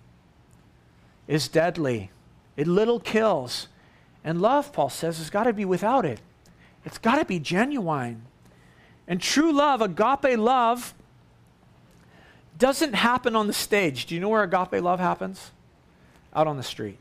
is 1.28 1.48
deadly, 1.48 2.12
it 2.58 2.68
little 2.68 3.00
kills. 3.00 3.68
And 4.26 4.42
love, 4.42 4.72
Paul 4.72 4.90
says, 4.90 5.18
has 5.18 5.30
got 5.30 5.44
to 5.44 5.54
be 5.54 5.66
without 5.66 6.06
it. 6.06 6.22
It's 6.86 6.98
got 6.98 7.18
to 7.18 7.26
be 7.26 7.40
genuine. 7.40 8.22
And 9.06 9.20
true 9.20 9.52
love, 9.52 9.82
agape 9.82 10.38
love, 10.38 10.94
doesn't 12.58 12.94
happen 12.94 13.36
on 13.36 13.48
the 13.48 13.54
stage. 13.54 14.06
Do 14.06 14.16
you 14.16 14.22
know 14.22 14.30
where 14.30 14.44
agape 14.44 14.82
love 14.82 15.00
happens? 15.02 15.52
Out 16.34 16.48
on 16.48 16.56
the 16.56 16.64
street. 16.64 16.98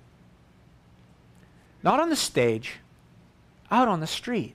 Not 1.83 2.01
on 2.01 2.11
the 2.11 2.17
stage, 2.17 2.75
out 3.71 3.89
on 3.89 4.01
the 4.01 4.07
street. 4.07 4.55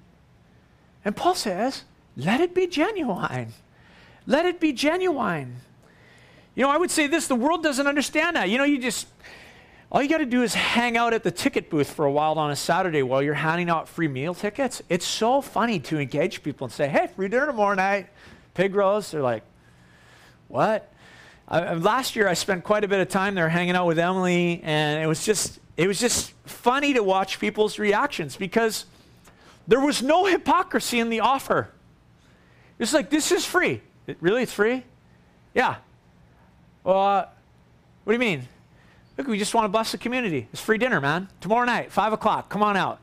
And 1.03 1.15
Paul 1.15 1.35
says, 1.35 1.83
let 2.15 2.41
it 2.41 2.53
be 2.53 2.67
genuine. 2.67 3.53
Let 4.25 4.45
it 4.45 4.59
be 4.59 4.73
genuine. 4.73 5.57
You 6.55 6.63
know, 6.63 6.69
I 6.69 6.77
would 6.77 6.91
say 6.91 7.07
this 7.07 7.27
the 7.27 7.35
world 7.35 7.63
doesn't 7.63 7.85
understand 7.85 8.35
that. 8.35 8.49
You 8.49 8.57
know, 8.57 8.63
you 8.63 8.79
just, 8.79 9.07
all 9.91 10.01
you 10.01 10.09
got 10.09 10.17
to 10.17 10.25
do 10.25 10.41
is 10.41 10.53
hang 10.53 10.97
out 10.97 11.13
at 11.13 11.23
the 11.23 11.31
ticket 11.31 11.69
booth 11.69 11.91
for 11.91 12.05
a 12.05 12.11
while 12.11 12.39
on 12.39 12.49
a 12.51 12.55
Saturday 12.55 13.03
while 13.03 13.21
you're 13.21 13.35
handing 13.35 13.69
out 13.69 13.87
free 13.87 14.07
meal 14.07 14.33
tickets. 14.33 14.81
It's 14.89 15.05
so 15.05 15.41
funny 15.41 15.79
to 15.81 15.99
engage 15.99 16.43
people 16.43 16.65
and 16.65 16.73
say, 16.73 16.87
hey, 16.87 17.07
free 17.15 17.27
dinner 17.27 17.45
tomorrow 17.45 17.75
night, 17.75 18.07
pig 18.53 18.73
roast. 18.73 19.11
They're 19.11 19.21
like, 19.21 19.43
what? 20.47 20.91
I, 21.47 21.75
last 21.75 22.15
year 22.15 22.27
I 22.27 22.33
spent 22.33 22.63
quite 22.63 22.83
a 22.83 22.87
bit 22.87 22.99
of 22.99 23.09
time 23.09 23.35
there 23.35 23.49
hanging 23.49 23.75
out 23.75 23.85
with 23.85 23.99
Emily, 23.99 24.59
and 24.63 25.01
it 25.01 25.07
was 25.07 25.25
just, 25.25 25.59
it 25.77 25.87
was 25.87 25.99
just 25.99 26.31
funny 26.45 26.93
to 26.93 27.03
watch 27.03 27.39
people's 27.39 27.77
reactions 27.77 28.35
because 28.35 28.85
there 29.67 29.79
was 29.79 30.01
no 30.01 30.25
hypocrisy 30.25 30.99
in 30.99 31.09
the 31.09 31.19
offer. 31.19 31.69
It's 32.79 32.93
like, 32.93 33.09
this 33.09 33.31
is 33.31 33.45
free. 33.45 33.81
It, 34.07 34.17
really? 34.19 34.43
It's 34.43 34.53
free? 34.53 34.83
Yeah. 35.53 35.77
Well, 36.83 36.99
uh, 36.99 37.25
what 38.03 38.11
do 38.11 38.13
you 38.13 38.19
mean? 38.19 38.47
Look, 39.17 39.27
we 39.27 39.37
just 39.37 39.53
want 39.53 39.65
to 39.65 39.69
bless 39.69 39.91
the 39.91 39.97
community. 39.97 40.47
It's 40.51 40.61
free 40.61 40.77
dinner, 40.77 41.01
man. 41.01 41.27
Tomorrow 41.41 41.65
night, 41.65 41.91
5 41.91 42.13
o'clock. 42.13 42.49
Come 42.49 42.63
on 42.63 42.77
out. 42.77 42.99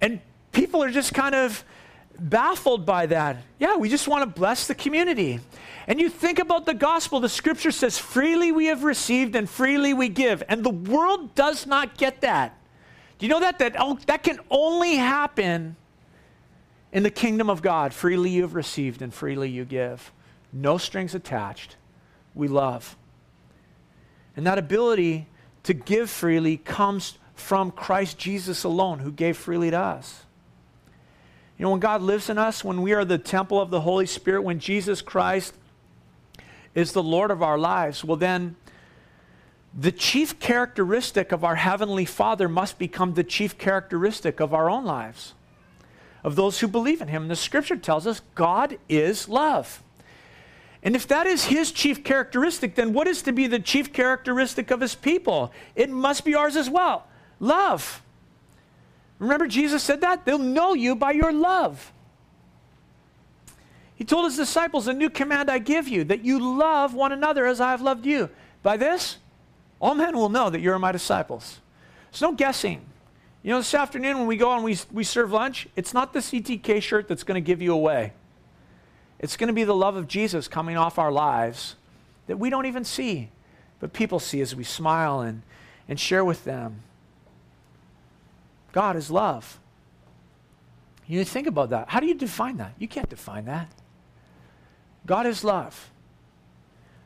And 0.00 0.20
people 0.52 0.82
are 0.82 0.90
just 0.90 1.14
kind 1.14 1.34
of 1.34 1.64
baffled 2.18 2.86
by 2.86 3.06
that. 3.06 3.42
Yeah, 3.58 3.76
we 3.76 3.88
just 3.88 4.08
want 4.08 4.22
to 4.22 4.40
bless 4.40 4.66
the 4.66 4.74
community. 4.74 5.40
And 5.86 6.00
you 6.00 6.08
think 6.08 6.38
about 6.38 6.66
the 6.66 6.74
gospel, 6.74 7.20
the 7.20 7.28
scripture 7.28 7.70
says, 7.70 7.96
freely 7.96 8.50
we 8.50 8.66
have 8.66 8.82
received 8.82 9.36
and 9.36 9.48
freely 9.48 9.94
we 9.94 10.08
give. 10.08 10.42
And 10.48 10.64
the 10.64 10.70
world 10.70 11.34
does 11.34 11.66
not 11.66 11.96
get 11.96 12.22
that. 12.22 12.58
Do 13.18 13.26
you 13.26 13.30
know 13.30 13.40
that? 13.40 13.60
That, 13.60 13.76
oh, 13.78 13.98
that 14.06 14.22
can 14.22 14.40
only 14.50 14.96
happen 14.96 15.76
in 16.92 17.02
the 17.02 17.10
kingdom 17.10 17.50
of 17.50 17.62
God, 17.62 17.92
freely 17.92 18.30
you 18.30 18.42
have 18.42 18.54
received 18.54 19.02
and 19.02 19.12
freely 19.12 19.50
you 19.50 19.64
give. 19.64 20.12
No 20.52 20.78
strings 20.78 21.14
attached. 21.14 21.76
We 22.34 22.48
love. 22.48 22.96
And 24.36 24.46
that 24.46 24.58
ability 24.58 25.26
to 25.64 25.74
give 25.74 26.10
freely 26.10 26.56
comes 26.56 27.18
from 27.34 27.70
Christ 27.70 28.18
Jesus 28.18 28.64
alone, 28.64 29.00
who 29.00 29.12
gave 29.12 29.36
freely 29.36 29.70
to 29.70 29.78
us. 29.78 30.22
You 31.58 31.64
know, 31.64 31.70
when 31.70 31.80
God 31.80 32.02
lives 32.02 32.30
in 32.30 32.38
us, 32.38 32.64
when 32.64 32.82
we 32.82 32.92
are 32.92 33.04
the 33.04 33.18
temple 33.18 33.60
of 33.60 33.70
the 33.70 33.80
Holy 33.80 34.06
Spirit, 34.06 34.42
when 34.42 34.58
Jesus 34.58 35.02
Christ 35.02 35.54
is 36.76 36.92
the 36.92 37.02
Lord 37.02 37.32
of 37.32 37.42
our 37.42 37.58
lives, 37.58 38.04
well, 38.04 38.16
then 38.16 38.54
the 39.76 39.90
chief 39.90 40.38
characteristic 40.38 41.32
of 41.32 41.42
our 41.42 41.56
Heavenly 41.56 42.04
Father 42.04 42.48
must 42.48 42.78
become 42.78 43.14
the 43.14 43.24
chief 43.24 43.58
characteristic 43.58 44.38
of 44.38 44.54
our 44.54 44.70
own 44.70 44.84
lives 44.84 45.34
of 46.22 46.36
those 46.36 46.60
who 46.60 46.68
believe 46.68 47.00
in 47.00 47.08
him. 47.08 47.22
And 47.22 47.30
the 47.30 47.36
scripture 47.36 47.76
tells 47.76 48.06
us 48.06 48.20
God 48.34 48.78
is 48.88 49.28
love. 49.28 49.82
And 50.82 50.94
if 50.94 51.08
that 51.08 51.26
is 51.26 51.46
his 51.46 51.72
chief 51.72 52.04
characteristic, 52.04 52.74
then 52.74 52.92
what 52.92 53.06
is 53.06 53.22
to 53.22 53.32
be 53.32 53.46
the 53.46 53.58
chief 53.58 53.92
characteristic 53.92 54.70
of 54.70 54.80
his 54.80 54.94
people? 54.94 55.52
It 55.74 55.90
must 55.90 56.24
be 56.24 56.34
ours 56.34 56.56
as 56.56 56.70
well 56.70 57.06
love. 57.40 58.02
Remember, 59.18 59.46
Jesus 59.46 59.82
said 59.82 60.02
that? 60.02 60.24
They'll 60.24 60.38
know 60.38 60.74
you 60.74 60.94
by 60.94 61.12
your 61.12 61.32
love. 61.32 61.92
He 63.96 64.04
told 64.04 64.26
his 64.26 64.36
disciples, 64.36 64.86
A 64.86 64.92
new 64.92 65.10
command 65.10 65.50
I 65.50 65.58
give 65.58 65.88
you, 65.88 66.04
that 66.04 66.24
you 66.24 66.38
love 66.38 66.94
one 66.94 67.12
another 67.12 67.46
as 67.46 67.60
I 67.60 67.70
have 67.70 67.80
loved 67.80 68.06
you. 68.06 68.30
By 68.62 68.76
this, 68.76 69.18
all 69.80 69.94
men 69.94 70.16
will 70.16 70.28
know 70.28 70.50
that 70.50 70.60
you 70.60 70.70
are 70.72 70.78
my 70.78 70.92
disciples. 70.92 71.60
There's 72.10 72.22
no 72.22 72.32
guessing. 72.32 72.82
You 73.42 73.50
know, 73.50 73.58
this 73.58 73.74
afternoon 73.74 74.18
when 74.18 74.26
we 74.26 74.36
go 74.36 74.52
and 74.54 74.64
we, 74.64 74.78
we 74.92 75.04
serve 75.04 75.32
lunch, 75.32 75.68
it's 75.76 75.94
not 75.94 76.12
the 76.12 76.18
CTK 76.18 76.82
shirt 76.82 77.08
that's 77.08 77.22
going 77.22 77.42
to 77.42 77.46
give 77.46 77.62
you 77.62 77.72
away. 77.72 78.12
It's 79.18 79.36
going 79.36 79.48
to 79.48 79.54
be 79.54 79.64
the 79.64 79.74
love 79.74 79.96
of 79.96 80.08
Jesus 80.08 80.46
coming 80.46 80.76
off 80.76 80.98
our 80.98 81.12
lives 81.12 81.76
that 82.26 82.38
we 82.38 82.50
don't 82.50 82.66
even 82.66 82.84
see, 82.84 83.30
but 83.80 83.92
people 83.92 84.18
see 84.18 84.40
as 84.40 84.54
we 84.54 84.64
smile 84.64 85.20
and, 85.20 85.42
and 85.88 85.98
share 85.98 86.24
with 86.24 86.44
them. 86.44 86.82
God 88.72 88.96
is 88.96 89.10
love. 89.10 89.58
You 91.06 91.24
think 91.24 91.46
about 91.46 91.70
that. 91.70 91.88
How 91.88 92.00
do 92.00 92.06
you 92.06 92.14
define 92.14 92.56
that? 92.58 92.74
You 92.78 92.88
can't 92.88 93.08
define 93.08 93.44
that. 93.46 93.70
God 95.06 95.26
is 95.26 95.44
love. 95.44 95.90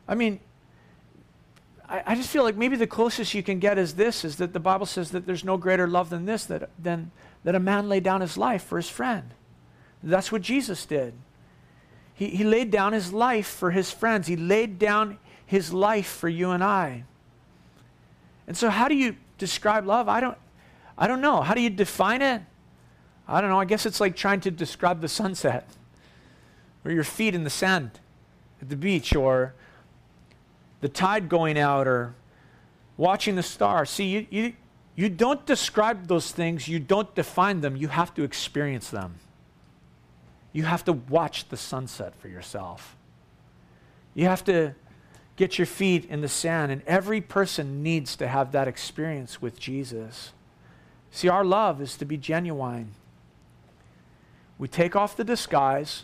I 0.07 0.15
mean, 0.15 0.39
I, 1.87 2.03
I 2.07 2.15
just 2.15 2.29
feel 2.29 2.43
like 2.43 2.57
maybe 2.57 2.75
the 2.75 2.87
closest 2.87 3.33
you 3.33 3.43
can 3.43 3.59
get 3.59 3.77
is 3.77 3.93
this 3.93 4.25
is 4.25 4.37
that 4.37 4.53
the 4.53 4.59
Bible 4.59 4.85
says 4.85 5.11
that 5.11 5.25
there's 5.25 5.43
no 5.43 5.57
greater 5.57 5.87
love 5.87 6.09
than 6.09 6.25
this, 6.25 6.45
that, 6.45 6.69
than 6.81 7.11
that 7.43 7.53
a 7.53 7.59
man 7.59 7.87
laid 7.87 8.03
down 8.03 8.21
his 8.21 8.37
life 8.37 8.63
for 8.63 8.77
his 8.77 8.89
friend. 8.89 9.33
That's 10.03 10.31
what 10.31 10.41
Jesus 10.41 10.85
did. 10.85 11.13
He, 12.13 12.29
he 12.29 12.43
laid 12.43 12.71
down 12.71 12.93
his 12.93 13.13
life 13.13 13.47
for 13.47 13.71
his 13.71 13.91
friends, 13.91 14.27
he 14.27 14.35
laid 14.35 14.79
down 14.79 15.19
his 15.45 15.71
life 15.71 16.07
for 16.07 16.29
you 16.29 16.51
and 16.51 16.63
I. 16.63 17.03
And 18.47 18.57
so, 18.57 18.69
how 18.69 18.87
do 18.87 18.95
you 18.95 19.15
describe 19.37 19.85
love? 19.85 20.09
I 20.09 20.19
don't, 20.19 20.37
I 20.97 21.07
don't 21.07 21.21
know. 21.21 21.41
How 21.41 21.53
do 21.53 21.61
you 21.61 21.69
define 21.69 22.21
it? 22.21 22.41
I 23.27 23.41
don't 23.41 23.49
know. 23.49 23.59
I 23.59 23.65
guess 23.65 23.85
it's 23.85 24.01
like 24.01 24.15
trying 24.15 24.39
to 24.41 24.51
describe 24.51 25.01
the 25.01 25.07
sunset 25.07 25.67
or 26.83 26.91
your 26.91 27.03
feet 27.03 27.35
in 27.35 27.43
the 27.43 27.49
sand 27.49 27.99
at 28.61 28.69
the 28.69 28.75
beach 28.75 29.15
or 29.15 29.53
the 30.81 30.89
tide 30.89 31.29
going 31.29 31.57
out 31.57 31.87
or 31.87 32.15
watching 32.97 33.35
the 33.35 33.43
stars. 33.43 33.89
See, 33.89 34.05
you, 34.05 34.27
you, 34.29 34.53
you 34.95 35.09
don't 35.09 35.45
describe 35.45 36.07
those 36.07 36.31
things, 36.31 36.67
you 36.67 36.79
don't 36.79 37.13
define 37.15 37.61
them, 37.61 37.75
you 37.75 37.87
have 37.87 38.13
to 38.15 38.23
experience 38.23 38.89
them. 38.89 39.15
You 40.53 40.63
have 40.63 40.83
to 40.85 40.93
watch 40.93 41.47
the 41.49 41.57
sunset 41.57 42.13
for 42.15 42.27
yourself. 42.27 42.97
You 44.13 44.25
have 44.25 44.43
to 44.45 44.75
get 45.37 45.57
your 45.57 45.65
feet 45.65 46.05
in 46.05 46.21
the 46.21 46.27
sand, 46.27 46.71
and 46.71 46.81
every 46.85 47.21
person 47.21 47.81
needs 47.81 48.15
to 48.17 48.27
have 48.27 48.51
that 48.51 48.67
experience 48.67 49.41
with 49.41 49.57
Jesus. 49.57 50.33
See, 51.09 51.29
our 51.29 51.45
love 51.45 51.81
is 51.81 51.97
to 51.97 52.05
be 52.05 52.17
genuine. 52.17 52.91
We 54.57 54.67
take 54.67 54.95
off 54.95 55.15
the 55.15 55.23
disguise, 55.23 56.03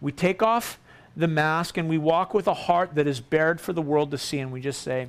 we 0.00 0.12
take 0.12 0.42
off 0.42 0.78
the 1.16 1.28
mask 1.28 1.76
and 1.76 1.88
we 1.88 1.98
walk 1.98 2.32
with 2.32 2.46
a 2.46 2.54
heart 2.54 2.94
that 2.94 3.06
is 3.06 3.20
bared 3.20 3.60
for 3.60 3.72
the 3.72 3.82
world 3.82 4.10
to 4.10 4.18
see, 4.18 4.38
and 4.38 4.52
we 4.52 4.60
just 4.60 4.82
say, 4.82 5.08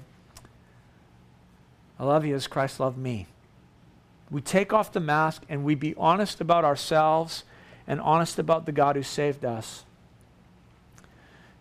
I 2.00 2.06
love 2.06 2.26
you 2.26 2.36
as 2.36 2.48
Christ 2.48 2.80
loved 2.80 2.98
me. 2.98 3.28
We 4.32 4.42
take 4.42 4.74
off 4.74 4.92
the 4.92 5.00
mask 5.00 5.44
and 5.50 5.64
we 5.64 5.76
be 5.76 5.94
honest 5.96 6.42
about 6.42 6.66
ourselves 6.66 7.44
and 7.86 8.00
honest 8.02 8.40
about 8.40 8.66
the 8.66 8.72
God 8.72 8.96
who 8.96 9.04
saved 9.04 9.46
us. 9.46 9.84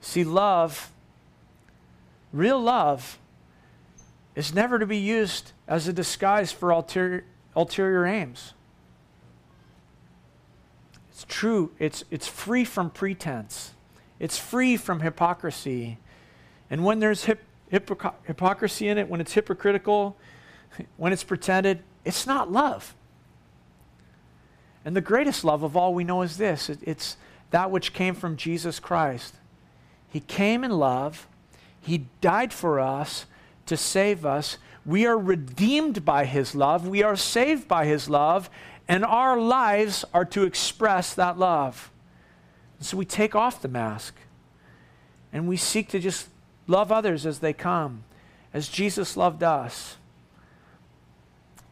See, 0.00 0.24
love, 0.24 0.90
real 2.32 2.58
love, 2.58 3.18
is 4.34 4.54
never 4.54 4.78
to 4.78 4.86
be 4.86 4.96
used 4.96 5.52
as 5.68 5.88
a 5.88 5.92
disguise 5.92 6.52
for 6.52 6.70
ulterior, 6.70 7.24
ulterior 7.54 8.06
aims. 8.06 8.54
It's 11.20 11.26
true, 11.28 11.70
it's, 11.78 12.02
it's 12.10 12.26
free 12.26 12.64
from 12.64 12.88
pretense, 12.88 13.72
it's 14.18 14.38
free 14.38 14.78
from 14.78 15.00
hypocrisy. 15.00 15.98
And 16.70 16.82
when 16.82 16.98
there's 16.98 17.24
hip, 17.24 17.42
hypocr- 17.70 18.14
hypocrisy 18.24 18.88
in 18.88 18.96
it, 18.96 19.06
when 19.06 19.20
it's 19.20 19.34
hypocritical, 19.34 20.16
when 20.96 21.12
it's 21.12 21.22
pretended, 21.22 21.82
it's 22.06 22.26
not 22.26 22.50
love. 22.50 22.94
And 24.82 24.96
the 24.96 25.02
greatest 25.02 25.44
love 25.44 25.62
of 25.62 25.76
all 25.76 25.92
we 25.92 26.04
know 26.04 26.22
is 26.22 26.38
this 26.38 26.70
it, 26.70 26.78
it's 26.84 27.18
that 27.50 27.70
which 27.70 27.92
came 27.92 28.14
from 28.14 28.38
Jesus 28.38 28.80
Christ. 28.80 29.34
He 30.08 30.20
came 30.20 30.64
in 30.64 30.70
love, 30.70 31.28
He 31.82 32.06
died 32.22 32.54
for 32.54 32.80
us 32.80 33.26
to 33.66 33.76
save 33.76 34.24
us. 34.24 34.56
We 34.86 35.04
are 35.04 35.18
redeemed 35.18 36.02
by 36.02 36.24
His 36.24 36.54
love, 36.54 36.88
we 36.88 37.02
are 37.02 37.14
saved 37.14 37.68
by 37.68 37.84
His 37.84 38.08
love, 38.08 38.48
and 38.90 39.04
our 39.04 39.38
lives 39.38 40.04
are 40.12 40.24
to 40.24 40.42
express 40.42 41.14
that 41.14 41.38
love. 41.38 41.92
And 42.76 42.84
so 42.84 42.96
we 42.96 43.04
take 43.04 43.36
off 43.36 43.62
the 43.62 43.68
mask 43.68 44.16
and 45.32 45.46
we 45.46 45.56
seek 45.56 45.86
to 45.90 46.00
just 46.00 46.26
love 46.66 46.90
others 46.90 47.24
as 47.24 47.38
they 47.38 47.52
come, 47.52 48.02
as 48.52 48.68
Jesus 48.68 49.16
loved 49.16 49.44
us. 49.44 49.96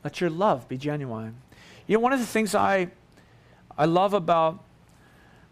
Let 0.05 0.21
your 0.21 0.31
love 0.31 0.69
be 0.69 0.79
genuine. 0.79 1.35
You 1.89 1.97
know, 1.97 2.01
one 2.01 2.13
of 2.13 2.21
the 2.21 2.25
things 2.25 2.55
I, 2.55 2.87
I 3.77 3.87
love 3.87 4.15
about 4.15 4.63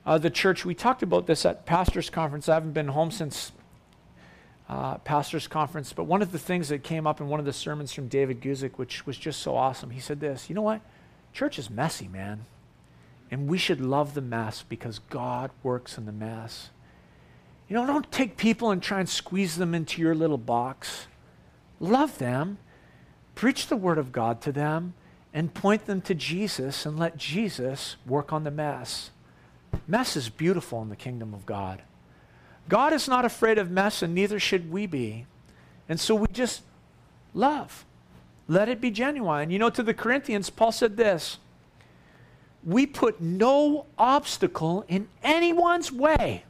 uh, 0.07 0.19
the 0.19 0.31
church, 0.31 0.65
we 0.65 0.73
talked 0.73 1.03
about 1.03 1.27
this 1.27 1.45
at 1.45 1.67
pastor's 1.67 2.11
conference. 2.11 2.49
I 2.49 2.55
haven't 2.55 2.75
been 2.75 2.87
home 2.87 3.11
since 3.11 3.51
uh, 4.69 4.99
pastor's 4.99 5.49
conference, 5.49 5.93
but 5.93 6.05
one 6.05 6.23
of 6.23 6.31
the 6.31 6.39
things 6.39 6.69
that 6.69 6.85
came 6.85 7.09
up 7.09 7.21
in 7.21 7.27
one 7.27 7.41
of 7.41 7.47
the 7.47 7.53
sermons 7.53 7.93
from 7.93 8.07
David 8.07 8.41
Guzik, 8.41 8.75
which 8.75 9.05
was 9.05 9.19
just 9.19 9.41
so 9.41 9.57
awesome, 9.57 9.91
he 9.91 9.99
said 9.99 10.21
this 10.21 10.49
You 10.49 10.55
know 10.55 10.63
what? 10.63 10.81
Church 11.37 11.59
is 11.59 11.69
messy, 11.69 12.09
man. 12.09 12.47
And 13.31 13.47
we 13.47 13.59
should 13.59 13.79
love 13.79 14.15
the 14.15 14.23
mess 14.23 14.65
because 14.67 15.01
God 15.11 15.51
works 15.63 15.99
in 15.99 16.07
the 16.07 16.13
mess. 16.13 16.71
You 17.69 17.77
know, 17.77 17.87
don't 17.87 18.11
take 18.11 18.39
people 18.39 18.71
and 18.71 18.83
try 18.83 19.01
and 19.01 19.09
squeeze 19.09 19.57
them 19.57 19.75
into 19.75 20.01
your 20.01 20.15
little 20.15 20.39
box. 20.39 21.09
Love 21.79 22.17
them, 22.17 22.57
preach 23.35 23.67
the 23.67 23.77
word 23.77 23.99
of 23.99 24.13
God 24.13 24.41
to 24.41 24.53
them, 24.53 24.95
and 25.35 25.53
point 25.53 25.85
them 25.85 26.01
to 26.03 26.15
Jesus 26.15 26.87
and 26.87 26.99
let 26.99 27.19
Jesus 27.19 27.97
work 28.07 28.33
on 28.33 28.45
the 28.45 28.51
mess. 28.51 29.11
Mess 29.87 30.17
is 30.17 30.31
beautiful 30.31 30.81
in 30.81 30.89
the 30.89 30.97
kingdom 30.97 31.35
of 31.35 31.45
God. 31.45 31.83
God 32.71 32.95
is 32.95 33.09
not 33.09 33.27
afraid 33.27 33.59
of 33.59 33.71
mess, 33.71 34.01
and 34.01 34.15
neither 34.15 34.41
should 34.41 34.73
we 34.73 34.87
be. 34.87 35.27
And 35.87 36.01
so 36.01 36.15
we 36.15 36.29
just 36.29 36.63
love. 37.35 37.85
Let 38.49 38.69
it 38.69 38.81
be 38.81 38.91
genuine. 38.91 39.51
You 39.51 39.59
know, 39.59 39.71
to 39.71 39.83
the 39.83 39.95
Corinthians, 39.95 40.51
Paul 40.51 40.73
said 40.73 40.97
this 40.97 41.39
We 42.65 42.87
put 42.87 43.21
no 43.21 43.87
obstacle 43.99 44.85
in 44.89 45.09
anyone's 45.23 45.91
way. 45.91 46.45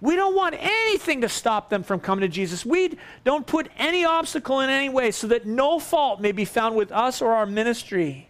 We 0.00 0.16
don't 0.16 0.34
want 0.34 0.56
anything 0.58 1.20
to 1.20 1.28
stop 1.28 1.70
them 1.70 1.84
from 1.84 2.00
coming 2.00 2.22
to 2.22 2.28
Jesus. 2.28 2.66
We 2.66 2.98
don't 3.22 3.46
put 3.46 3.68
any 3.78 4.04
obstacle 4.04 4.58
in 4.58 4.68
any 4.68 4.88
way 4.88 5.12
so 5.12 5.28
that 5.28 5.46
no 5.46 5.78
fault 5.78 6.20
may 6.20 6.32
be 6.32 6.44
found 6.44 6.74
with 6.74 6.90
us 6.90 7.22
or 7.22 7.32
our 7.32 7.46
ministry. 7.46 8.28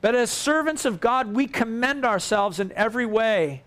But 0.00 0.14
as 0.14 0.30
servants 0.30 0.86
of 0.86 0.98
God, 0.98 1.34
we 1.34 1.46
commend 1.46 2.06
ourselves 2.06 2.58
in 2.58 2.72
every 2.72 3.04
way 3.04 3.64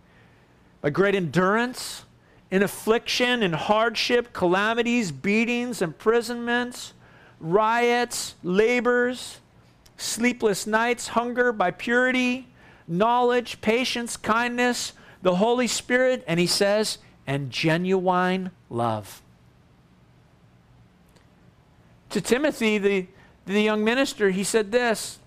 by 0.81 0.89
great 0.89 1.13
endurance, 1.13 2.05
in 2.49 2.63
affliction, 2.63 3.43
in 3.43 3.53
hardship, 3.53 4.33
calamities, 4.33 5.11
beatings, 5.11 5.83
imprisonments 5.83 6.93
riots, 7.39 8.35
labors, 8.43 9.39
sleepless 9.97 10.67
nights, 10.67 11.09
hunger, 11.09 11.51
by 11.51 11.71
purity, 11.71 12.47
knowledge, 12.87 13.61
patience, 13.61 14.17
kindness, 14.17 14.93
the 15.21 15.35
Holy 15.35 15.67
Spirit, 15.67 16.23
and 16.27 16.39
he 16.39 16.47
says, 16.47 16.97
and 17.27 17.51
genuine 17.51 18.51
love. 18.69 19.21
To 22.09 22.21
Timothy, 22.21 22.77
the, 22.77 23.07
the 23.45 23.61
young 23.61 23.83
minister, 23.83 24.31
he 24.31 24.43
said 24.43 24.71
this 24.71 25.19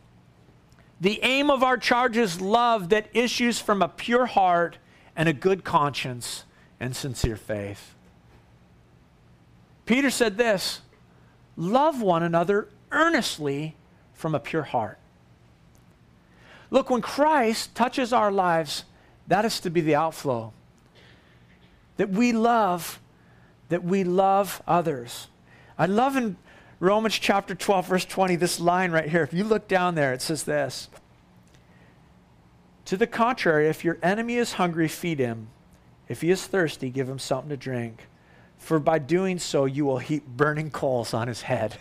The 1.00 1.22
aim 1.22 1.50
of 1.50 1.62
our 1.62 1.76
charge 1.76 2.16
is 2.16 2.40
love 2.40 2.88
that 2.88 3.08
issues 3.12 3.60
from 3.60 3.82
a 3.82 3.88
pure 3.88 4.26
heart 4.26 4.78
and 5.14 5.28
a 5.28 5.32
good 5.32 5.62
conscience 5.62 6.44
and 6.80 6.96
sincere 6.96 7.36
faith. 7.36 7.94
Peter 9.86 10.10
said 10.10 10.36
this 10.36 10.80
love 11.56 12.00
one 12.00 12.22
another 12.22 12.68
earnestly 12.90 13.76
from 14.14 14.34
a 14.34 14.40
pure 14.40 14.62
heart. 14.62 14.98
Look, 16.70 16.90
when 16.90 17.02
Christ 17.02 17.74
touches 17.74 18.12
our 18.12 18.32
lives, 18.32 18.84
that 19.26 19.44
is 19.44 19.60
to 19.60 19.70
be 19.70 19.80
the 19.80 19.94
outflow. 19.94 20.52
That 21.96 22.10
we 22.10 22.32
love, 22.32 23.00
that 23.68 23.84
we 23.84 24.04
love 24.04 24.62
others. 24.66 25.28
I 25.78 25.86
love 25.86 26.16
in 26.16 26.36
Romans 26.80 27.18
chapter 27.18 27.54
12, 27.54 27.86
verse 27.86 28.04
20, 28.04 28.36
this 28.36 28.58
line 28.58 28.90
right 28.90 29.08
here. 29.08 29.22
If 29.22 29.34
you 29.34 29.44
look 29.44 29.68
down 29.68 29.94
there, 29.94 30.12
it 30.12 30.22
says 30.22 30.44
this 30.44 30.88
To 32.86 32.96
the 32.96 33.06
contrary, 33.06 33.68
if 33.68 33.84
your 33.84 33.98
enemy 34.02 34.36
is 34.36 34.54
hungry, 34.54 34.88
feed 34.88 35.18
him. 35.18 35.48
If 36.08 36.22
he 36.22 36.30
is 36.30 36.46
thirsty, 36.46 36.90
give 36.90 37.08
him 37.08 37.18
something 37.18 37.50
to 37.50 37.56
drink 37.56 38.06
for 38.62 38.78
by 38.78 38.98
doing 38.98 39.38
so 39.38 39.64
you 39.64 39.84
will 39.84 39.98
heap 39.98 40.24
burning 40.26 40.70
coals 40.70 41.12
on 41.12 41.26
his 41.26 41.42
head. 41.42 41.76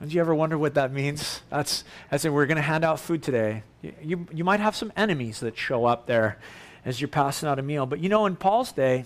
Don't 0.00 0.10
you 0.10 0.20
ever 0.20 0.34
wonder 0.34 0.56
what 0.56 0.74
that 0.74 0.92
means? 0.92 1.42
That's 1.50 1.84
as 2.10 2.24
in 2.24 2.32
we're 2.32 2.46
going 2.46 2.56
to 2.56 2.62
hand 2.62 2.84
out 2.84 2.98
food 2.98 3.22
today. 3.22 3.64
You, 3.82 3.92
you, 4.02 4.26
you 4.32 4.44
might 4.44 4.60
have 4.60 4.74
some 4.74 4.92
enemies 4.96 5.40
that 5.40 5.58
show 5.58 5.84
up 5.84 6.06
there 6.06 6.38
as 6.86 7.02
you're 7.02 7.08
passing 7.08 7.48
out 7.50 7.58
a 7.58 7.62
meal. 7.62 7.84
But 7.84 8.00
you 8.00 8.08
know, 8.08 8.24
in 8.24 8.36
Paul's 8.36 8.72
day, 8.72 9.04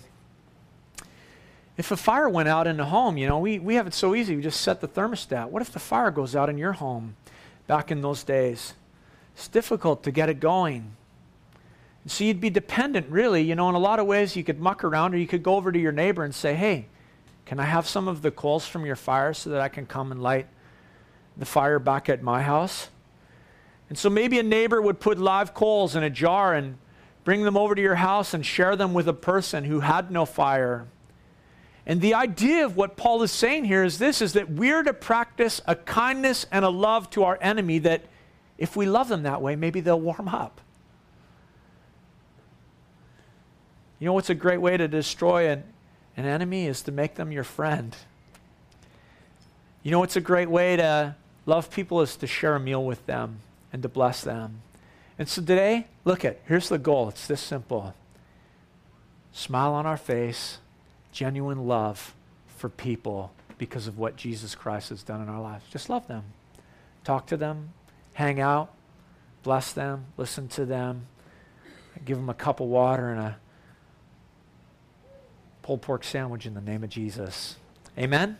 if 1.75 1.91
a 1.91 1.97
fire 1.97 2.29
went 2.29 2.47
out 2.47 2.65
in 2.65 2.77
the 2.77 2.85
home, 2.85 3.17
you 3.17 3.27
know, 3.27 3.39
we, 3.39 3.59
we 3.59 3.75
have 3.75 3.87
it 3.87 3.93
so 3.93 4.15
easy. 4.15 4.37
We 4.37 4.41
just 4.41 4.61
set 4.61 4.79
the 4.79 4.87
thermostat. 4.87 5.49
What 5.49 5.61
if 5.61 5.73
the 5.73 5.79
fire 5.79 6.11
goes 6.11 6.33
out 6.33 6.49
in 6.49 6.57
your 6.57 6.73
home 6.73 7.17
back 7.67 7.91
in 7.91 8.01
those 8.01 8.23
days? 8.23 8.73
It's 9.35 9.49
difficult 9.49 10.01
to 10.03 10.11
get 10.11 10.29
it 10.29 10.39
going. 10.39 10.95
So 12.07 12.23
you'd 12.23 12.39
be 12.39 12.49
dependent, 12.49 13.09
really. 13.09 13.41
You 13.41 13.55
know, 13.55 13.67
in 13.69 13.75
a 13.75 13.79
lot 13.79 13.99
of 13.99 14.05
ways, 14.05 14.35
you 14.35 14.43
could 14.43 14.59
muck 14.59 14.83
around 14.83 15.15
or 15.15 15.17
you 15.17 15.27
could 15.27 15.41
go 15.41 15.55
over 15.55 15.71
to 15.71 15.79
your 15.79 15.91
neighbor 15.91 16.23
and 16.23 16.33
say, 16.33 16.53
hey, 16.53 16.85
can 17.45 17.59
I 17.59 17.65
have 17.65 17.87
some 17.87 18.07
of 18.07 18.21
the 18.21 18.31
coals 18.31 18.67
from 18.67 18.85
your 18.85 18.95
fire 18.95 19.33
so 19.33 19.49
that 19.51 19.61
I 19.61 19.69
can 19.69 19.85
come 19.85 20.11
and 20.11 20.21
light 20.21 20.47
the 21.37 21.45
fire 21.45 21.79
back 21.79 22.09
at 22.09 22.21
my 22.21 22.41
house? 22.41 22.89
And 23.89 23.97
so 23.97 24.09
maybe 24.09 24.39
a 24.39 24.43
neighbor 24.43 24.81
would 24.81 24.99
put 24.99 25.17
live 25.19 25.53
coals 25.53 25.95
in 25.95 26.03
a 26.03 26.09
jar 26.09 26.53
and 26.53 26.77
bring 27.23 27.43
them 27.43 27.57
over 27.57 27.75
to 27.75 27.81
your 27.81 27.95
house 27.95 28.33
and 28.33 28.45
share 28.45 28.75
them 28.75 28.93
with 28.93 29.07
a 29.07 29.13
person 29.13 29.63
who 29.63 29.79
had 29.79 30.11
no 30.11 30.25
fire. 30.25 30.87
And 31.87 32.01
the 32.01 32.15
idea 32.15 32.65
of 32.65 32.75
what 32.75 32.97
Paul 32.97 33.21
is 33.21 33.31
saying 33.31 33.65
here 33.65 33.83
is 33.83 33.99
this 33.99 34.21
is 34.21 34.33
that 34.33 34.49
we're 34.49 34.83
to 34.83 34.93
practice 34.93 35.61
a 35.67 35.75
kindness 35.75 36.45
and 36.51 36.65
a 36.65 36.69
love 36.69 37.09
to 37.11 37.23
our 37.23 37.37
enemy 37.41 37.79
that 37.79 38.03
if 38.57 38.75
we 38.75 38.85
love 38.85 39.07
them 39.07 39.23
that 39.23 39.41
way, 39.41 39.55
maybe 39.55 39.81
they'll 39.81 39.99
warm 39.99 40.27
up. 40.27 40.61
You 43.99 44.05
know 44.05 44.13
what's 44.13 44.29
a 44.29 44.35
great 44.35 44.59
way 44.59 44.77
to 44.77 44.87
destroy 44.87 45.49
an, 45.49 45.63
an 46.17 46.25
enemy 46.25 46.67
is 46.67 46.81
to 46.83 46.91
make 46.91 47.15
them 47.15 47.31
your 47.31 47.43
friend. 47.43 47.95
You 49.83 49.91
know 49.91 49.99
what's 49.99 50.15
a 50.15 50.21
great 50.21 50.49
way 50.49 50.75
to 50.75 51.15
love 51.45 51.69
people 51.69 52.01
is 52.01 52.15
to 52.17 52.27
share 52.27 52.55
a 52.55 52.59
meal 52.59 52.83
with 52.83 53.05
them 53.05 53.39
and 53.71 53.81
to 53.83 53.89
bless 53.89 54.21
them. 54.21 54.61
And 55.17 55.29
so 55.29 55.41
today, 55.41 55.87
look 56.03 56.25
at 56.25 56.41
here's 56.47 56.69
the 56.69 56.77
goal. 56.77 57.09
It's 57.09 57.27
this 57.27 57.41
simple. 57.41 57.93
Smile 59.31 59.73
on 59.73 59.85
our 59.85 59.97
face, 59.97 60.59
genuine 61.11 61.67
love 61.67 62.13
for 62.47 62.69
people 62.69 63.31
because 63.57 63.87
of 63.87 63.97
what 63.97 64.17
Jesus 64.17 64.55
Christ 64.55 64.89
has 64.89 65.03
done 65.03 65.21
in 65.21 65.29
our 65.29 65.41
lives. 65.41 65.65
Just 65.71 65.89
love 65.89 66.07
them. 66.07 66.23
Talk 67.03 67.27
to 67.27 67.37
them, 67.37 67.69
hang 68.13 68.39
out, 68.39 68.73
bless 69.43 69.71
them, 69.71 70.05
listen 70.17 70.47
to 70.49 70.65
them, 70.65 71.05
give 72.03 72.17
them 72.17 72.29
a 72.29 72.33
cup 72.33 72.59
of 72.59 72.67
water 72.67 73.11
and 73.11 73.19
a 73.19 73.37
pulled 75.65 75.81
pork 75.81 76.03
sandwich 76.03 76.45
in 76.45 76.53
the 76.53 76.61
name 76.61 76.83
of 76.83 76.91
Jesus. 76.91 77.55
Amen? 77.97 78.37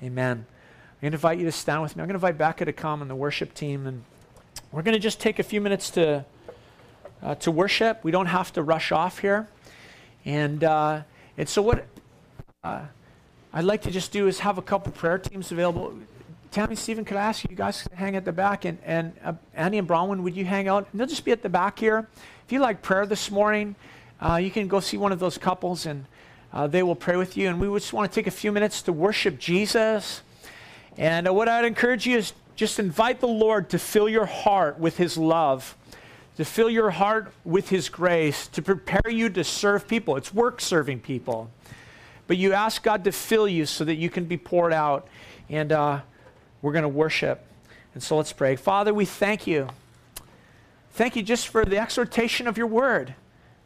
Amen. 0.00 0.46
I'm 0.46 1.00
going 1.00 1.10
to 1.10 1.16
invite 1.16 1.36
you 1.40 1.44
to 1.46 1.50
stand 1.50 1.82
with 1.82 1.96
me. 1.96 2.00
I'm 2.00 2.06
going 2.06 2.16
to 2.16 2.24
invite 2.24 2.38
Becca 2.38 2.64
to 2.64 2.72
come 2.72 3.02
and 3.02 3.10
the 3.10 3.16
worship 3.16 3.54
team. 3.54 3.88
And 3.88 4.04
we're 4.70 4.82
going 4.82 4.94
to 4.94 5.00
just 5.00 5.18
take 5.18 5.40
a 5.40 5.42
few 5.42 5.60
minutes 5.60 5.90
to, 5.90 6.24
uh, 7.24 7.34
to 7.34 7.50
worship. 7.50 8.04
We 8.04 8.12
don't 8.12 8.26
have 8.26 8.52
to 8.52 8.62
rush 8.62 8.92
off 8.92 9.18
here. 9.18 9.48
And, 10.24 10.62
uh, 10.62 11.02
and 11.36 11.48
so, 11.48 11.60
what 11.60 11.84
uh, 12.62 12.82
I'd 13.52 13.64
like 13.64 13.82
to 13.82 13.90
just 13.90 14.12
do 14.12 14.28
is 14.28 14.38
have 14.38 14.58
a 14.58 14.62
couple 14.62 14.92
prayer 14.92 15.18
teams 15.18 15.50
available. 15.50 15.92
Tammy, 16.52 16.76
Stephen, 16.76 17.04
could 17.04 17.16
I 17.16 17.22
ask 17.22 17.50
you 17.50 17.56
guys 17.56 17.82
to 17.82 17.96
hang 17.96 18.14
at 18.14 18.24
the 18.24 18.32
back? 18.32 18.64
And, 18.64 18.78
and 18.84 19.12
uh, 19.24 19.32
Andy 19.54 19.78
and 19.78 19.88
Bronwyn, 19.88 20.22
would 20.22 20.36
you 20.36 20.44
hang 20.44 20.68
out? 20.68 20.86
And 20.92 21.00
they'll 21.00 21.08
just 21.08 21.24
be 21.24 21.32
at 21.32 21.42
the 21.42 21.48
back 21.48 21.80
here. 21.80 22.06
If 22.46 22.52
you 22.52 22.60
like 22.60 22.80
prayer 22.80 23.06
this 23.06 23.28
morning, 23.28 23.74
uh, 24.20 24.36
you 24.36 24.52
can 24.52 24.68
go 24.68 24.78
see 24.78 24.96
one 24.96 25.10
of 25.10 25.18
those 25.18 25.36
couples 25.36 25.84
and 25.84 26.04
uh, 26.52 26.66
they 26.66 26.82
will 26.82 26.94
pray 26.96 27.16
with 27.16 27.36
you. 27.36 27.48
And 27.48 27.60
we 27.60 27.68
just 27.78 27.92
want 27.92 28.10
to 28.10 28.14
take 28.14 28.26
a 28.26 28.32
few 28.32 28.52
minutes 28.52 28.82
to 28.82 28.92
worship 28.92 29.38
Jesus. 29.38 30.22
And 30.96 31.28
uh, 31.28 31.32
what 31.32 31.48
I'd 31.48 31.64
encourage 31.64 32.06
you 32.06 32.16
is 32.16 32.32
just 32.56 32.78
invite 32.78 33.20
the 33.20 33.28
Lord 33.28 33.70
to 33.70 33.78
fill 33.78 34.08
your 34.08 34.26
heart 34.26 34.78
with 34.78 34.96
his 34.96 35.16
love, 35.16 35.76
to 36.36 36.44
fill 36.44 36.68
your 36.68 36.90
heart 36.90 37.32
with 37.44 37.68
his 37.68 37.88
grace, 37.88 38.48
to 38.48 38.62
prepare 38.62 39.10
you 39.10 39.28
to 39.30 39.44
serve 39.44 39.86
people. 39.86 40.16
It's 40.16 40.34
work 40.34 40.60
serving 40.60 41.00
people. 41.00 41.50
But 42.26 42.36
you 42.36 42.52
ask 42.52 42.82
God 42.82 43.04
to 43.04 43.12
fill 43.12 43.46
you 43.46 43.64
so 43.64 43.84
that 43.84 43.94
you 43.94 44.10
can 44.10 44.24
be 44.24 44.36
poured 44.36 44.72
out. 44.72 45.06
And 45.48 45.72
uh, 45.72 46.00
we're 46.60 46.72
going 46.72 46.82
to 46.82 46.88
worship. 46.88 47.44
And 47.94 48.02
so 48.02 48.16
let's 48.16 48.32
pray. 48.32 48.56
Father, 48.56 48.92
we 48.92 49.04
thank 49.04 49.46
you. 49.46 49.68
Thank 50.92 51.14
you 51.14 51.22
just 51.22 51.48
for 51.48 51.64
the 51.64 51.78
exhortation 51.78 52.48
of 52.48 52.58
your 52.58 52.66
word. 52.66 53.14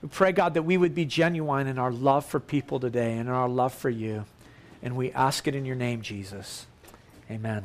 We 0.03 0.09
pray, 0.09 0.33
God, 0.33 0.55
that 0.55 0.65
we 0.65 0.77
would 0.77 0.95
be 0.95 1.05
genuine 1.05 1.69
in 1.69 1.79
our 1.79 1.93
love 1.93 2.27
for 2.27 2.41
people 2.41 2.81
today 2.81 3.13
and 3.13 3.29
in 3.29 3.35
our 3.35 3.49
love 3.49 3.73
for 3.73 3.89
you. 3.89 4.25
And 4.83 4.97
we 4.97 5.13
ask 5.13 5.47
it 5.47 5.55
in 5.55 5.65
your 5.65 5.77
name, 5.77 6.03
Jesus. 6.03 6.67
Amen. 7.31 7.65